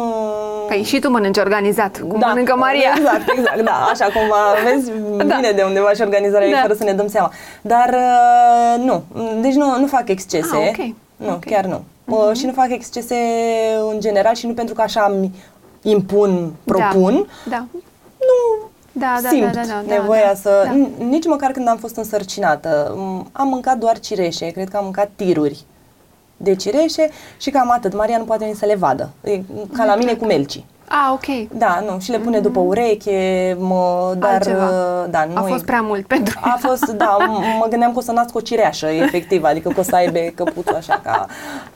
[0.69, 2.93] Păi și tu mănânci organizat, cum mănâncă Maria.
[2.97, 4.91] Exact, exact, da, așa cumva, vezi,
[5.29, 5.35] Da.
[5.37, 6.55] vine de undeva și organizarea Da.
[6.55, 7.31] ei fără să ne dăm seama.
[7.61, 9.03] Dar uh, nu,
[9.41, 10.57] deci nu, nu fac excese.
[10.57, 10.95] Ah, ok.
[11.17, 11.45] Nu, Ok.
[11.45, 11.85] chiar nu.
[12.05, 13.17] Uh, și nu fac excese
[13.91, 15.31] în general și nu pentru că așa îmi
[15.83, 17.27] impun, propun.
[17.45, 17.57] Da.
[17.57, 17.65] da.
[18.19, 18.64] Nu,
[18.97, 20.63] Da, da, simt da, da, da, nevoia da, să...
[20.65, 20.73] da.
[20.73, 24.83] n- Nici măcar când am fost însărcinată, m, am mâncat doar cireșe, cred că am
[24.85, 25.65] mâncat tiruri
[26.37, 27.09] de cireșe
[27.41, 27.95] și cam atât.
[27.95, 29.41] Maria nu poate veni să le vadă, e
[29.77, 30.67] ca la mine cu melcii.
[30.89, 31.49] Ah, ok.
[31.59, 34.33] Da, nu, și le pune după ureche, mă, dar...
[34.33, 34.65] Altceva.
[34.69, 37.93] uh, Da, nu A e- fost prea mult pentru A fost, da, m- mă gândeam
[37.93, 41.27] că o să nasc o cireașă, efectiv, adică că o să aibă căpuțul așa ca...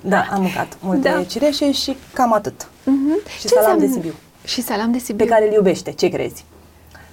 [0.01, 1.23] Da, am mâncat multe Da.
[1.23, 2.69] cireșe și cam atât.
[2.85, 3.19] Mhm.
[3.39, 4.15] Și Ce salam de înseamnă- Sibiu.
[4.45, 5.25] Și salam de Sibiu.
[5.25, 6.45] Pe care îl iubește, ce crezi?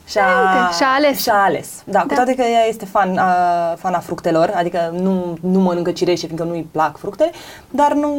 [0.06, 1.22] Și-a, Da, uite, și-a ales.
[1.22, 1.84] Și-a ales.
[1.86, 2.16] Da, cu Da.
[2.16, 6.45] toate că ea este fan, a, fan a fructelor, adică nu, nu mănâncă cireșe fiindcă
[6.45, 7.32] nu-i plac fructele,
[7.70, 8.10] dar nu,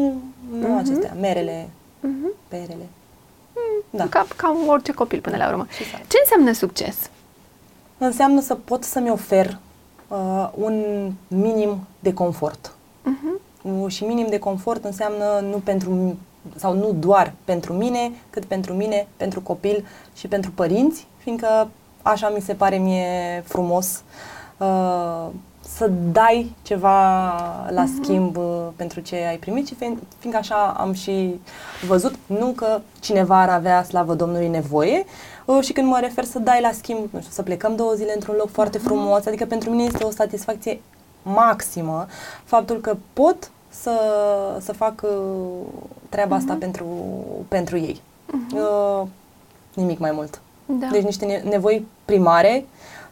[0.59, 0.77] nu Mhm.
[0.79, 1.69] acestea, merele,
[2.49, 2.87] perele.
[3.91, 4.07] Da.
[4.09, 5.67] Ca, ca orice copil până la urmă.
[5.77, 6.05] Și salam.
[6.09, 6.97] Ce înseamnă succes?
[7.99, 9.59] Înseamnă să pot să-mi ofer
[10.09, 10.85] uh, un
[11.29, 12.73] minim de confort.
[13.03, 13.41] Mhm.
[13.63, 16.19] Uh, Și minim de confort înseamnă nu pentru mi-
[16.55, 19.87] sau nu doar pentru mine, cât pentru mine, pentru copil
[20.17, 21.69] și pentru părinți, fiindcă
[22.03, 24.03] așa mi se pare mie frumos
[24.57, 25.27] uh,
[25.61, 27.33] să dai ceva
[27.71, 31.41] la schimb uh, pentru ce ai primit și fiind, fiindcă așa am și
[31.87, 35.05] văzut, nu că cineva ar avea, slavă Domnului, nevoie
[35.45, 38.13] uh, și când mă refer să dai la schimb, nu știu, să plecăm două zile
[38.15, 40.81] într-un loc foarte frumos, adică pentru mine este o satisfacție
[41.23, 42.07] maximă
[42.45, 43.93] faptul că pot să,
[44.61, 45.67] să fac uh,
[46.09, 46.87] treaba asta pentru,
[47.49, 48.01] pentru ei.
[48.55, 49.03] Uh,
[49.75, 50.41] nimic mai mult.
[50.67, 50.87] Da.
[50.93, 52.67] Deci niște ne- nevoi primare.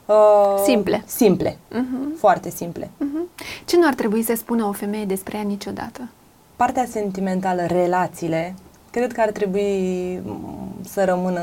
[0.06, 1.02] Uh, Simple.
[1.06, 1.56] Simple.
[1.70, 2.16] Mhm.
[2.18, 2.90] Foarte simple.
[2.96, 3.28] Mhm.
[3.64, 6.08] Ce nu ar trebui să spună o femeie despre ea niciodată?
[6.56, 8.54] Partea sentimentală, relațiile,
[8.90, 10.38] cred că ar trebui m,
[10.84, 11.40] să rămână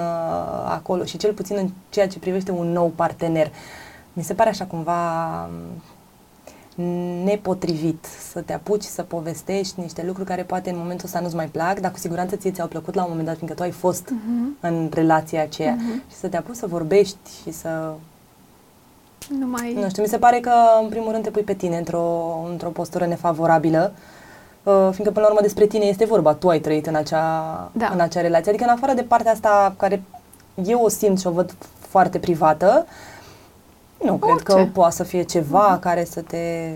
[0.67, 3.51] acolo și cel puțin în ceea ce privește un nou partener.
[4.13, 5.82] Mi se pare așa cumva m,
[7.24, 11.45] nepotrivit să te apuci să povestești niște lucruri care poate în momentul ăsta nu-ți mai
[11.47, 14.09] plac, dar cu siguranță ție ți-au plăcut la un moment dat, fiindcă tu ai fost
[14.09, 14.57] Mhm.
[14.59, 15.78] în relația aceea
[16.09, 17.93] și să te apuci să vorbești și să
[19.39, 19.74] Nu mai...
[19.74, 20.51] nu știu, mi se pare că
[20.82, 23.91] în primul rând te pui pe tine într-o, într-o postură nefavorabilă,
[24.63, 27.89] uh, fiindcă până la urmă despre tine este vorba, tu ai trăit în acea, Da.
[27.93, 28.49] în acea relație.
[28.51, 30.01] Adică în afară de partea asta care
[30.65, 32.86] eu o simt și o văd foarte privată,
[34.04, 34.70] nu cred că Orice.
[34.70, 36.70] poate să fie ceva care să te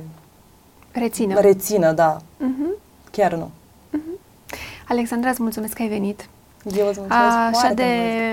[0.92, 1.40] Rețină.
[1.40, 2.70] rețină, da, Mhm.
[3.12, 3.50] chiar nu.
[4.88, 6.20] Alexandra, îți mulțumesc că ai venit.
[6.78, 7.84] Eu îți mulțumesc Așa foarte de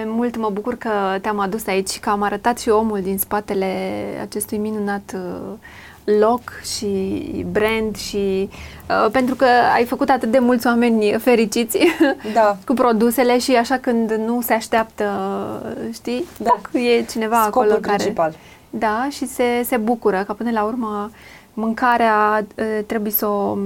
[0.04, 0.16] mult.
[0.16, 0.36] mult.
[0.36, 0.90] mă bucur că
[1.20, 3.66] te-am adus aici, că am arătat și omul din spatele
[4.20, 5.52] acestui minunat uh,
[6.20, 6.40] loc
[6.76, 8.48] și brand și
[8.88, 11.78] uh, pentru că ai făcut atât de mulți oameni fericiți
[12.34, 12.56] Da.
[12.66, 15.06] cu produsele și așa când nu se așteaptă,
[15.92, 16.50] știi, Da.
[16.50, 18.14] poc, e cineva Scopul acolo care...
[18.72, 19.00] principal.
[19.00, 21.10] Da, și se, se bucură că până la urmă
[21.54, 23.56] mâncarea uh, trebuie să o,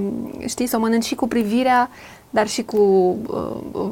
[0.47, 1.89] știi, să o mănânci și cu privirea,
[2.29, 2.77] dar și cu
[3.27, 3.89] uh, uh,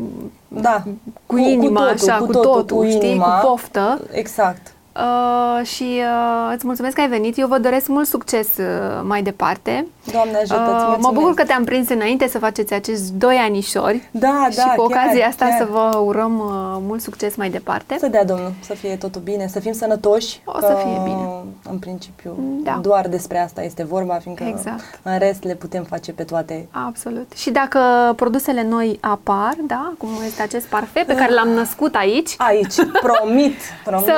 [0.48, 0.84] Da.
[1.26, 4.02] cu inima, totul, așa, cu totul, știi, cu poftă.
[4.12, 4.75] Exact.
[5.00, 7.38] Uh, și uh, îți mulțumesc că ai venit.
[7.38, 8.66] Eu vă doresc mult succes uh,
[9.04, 9.86] mai departe.
[10.12, 11.14] Doamne ajută, îți Uh, mă mulțumesc.
[11.14, 14.10] bucur că te-am prins înainte să faceți acești doi anișori.
[14.12, 15.58] Da, și da, cu chiar, ocazia asta chiar.
[15.60, 17.96] să vă urăm uh, mult succes mai departe.
[18.00, 20.42] Să dea Domnul, să fie totul bine, să fim sănătoși.
[20.46, 21.30] O că, să fie bine.
[21.70, 22.80] În principiu, Da.
[22.82, 25.00] doar despre asta este vorba, fiindcă Exact.
[25.04, 26.68] în rest le putem face pe toate.
[26.72, 27.32] Absolut.
[27.36, 27.80] Și dacă
[28.16, 33.56] produsele noi apar, da, cum este acest parfait pe care l-am născut aici, Aici, promit,
[33.86, 34.06] promit.
[34.06, 34.14] să,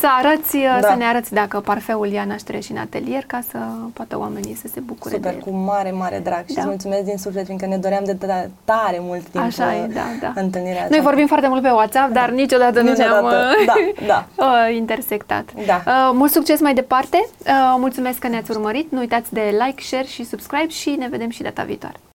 [0.00, 0.88] să arăți, Da.
[0.88, 3.58] să ne arăți dacă parfeul ia naștere și în atelier, ca să
[3.92, 5.54] poată oamenii să se bucure Super, de cu el.
[5.54, 6.60] mare, mare drag și Da.
[6.60, 9.94] îți mulțumesc din suflet, fiindcă ne doream de ta- tare mult timp Așa e, uh,
[9.94, 10.40] da, da.
[10.40, 11.02] întâlnirea Noi aceasta.
[11.08, 13.30] vorbim foarte mult pe WhatsApp, dar niciodată, Niciodată, nu ne-am
[13.66, 14.26] da, uh, da.
[14.44, 15.44] uh, intersectat.
[15.66, 15.82] Da.
[15.86, 17.26] Uh, mult succes mai departe.
[17.46, 18.90] Uh, mulțumesc că ne-ați urmărit.
[18.92, 21.96] Nu uitați de like, share și subscribe și ne vedem și data viitoare.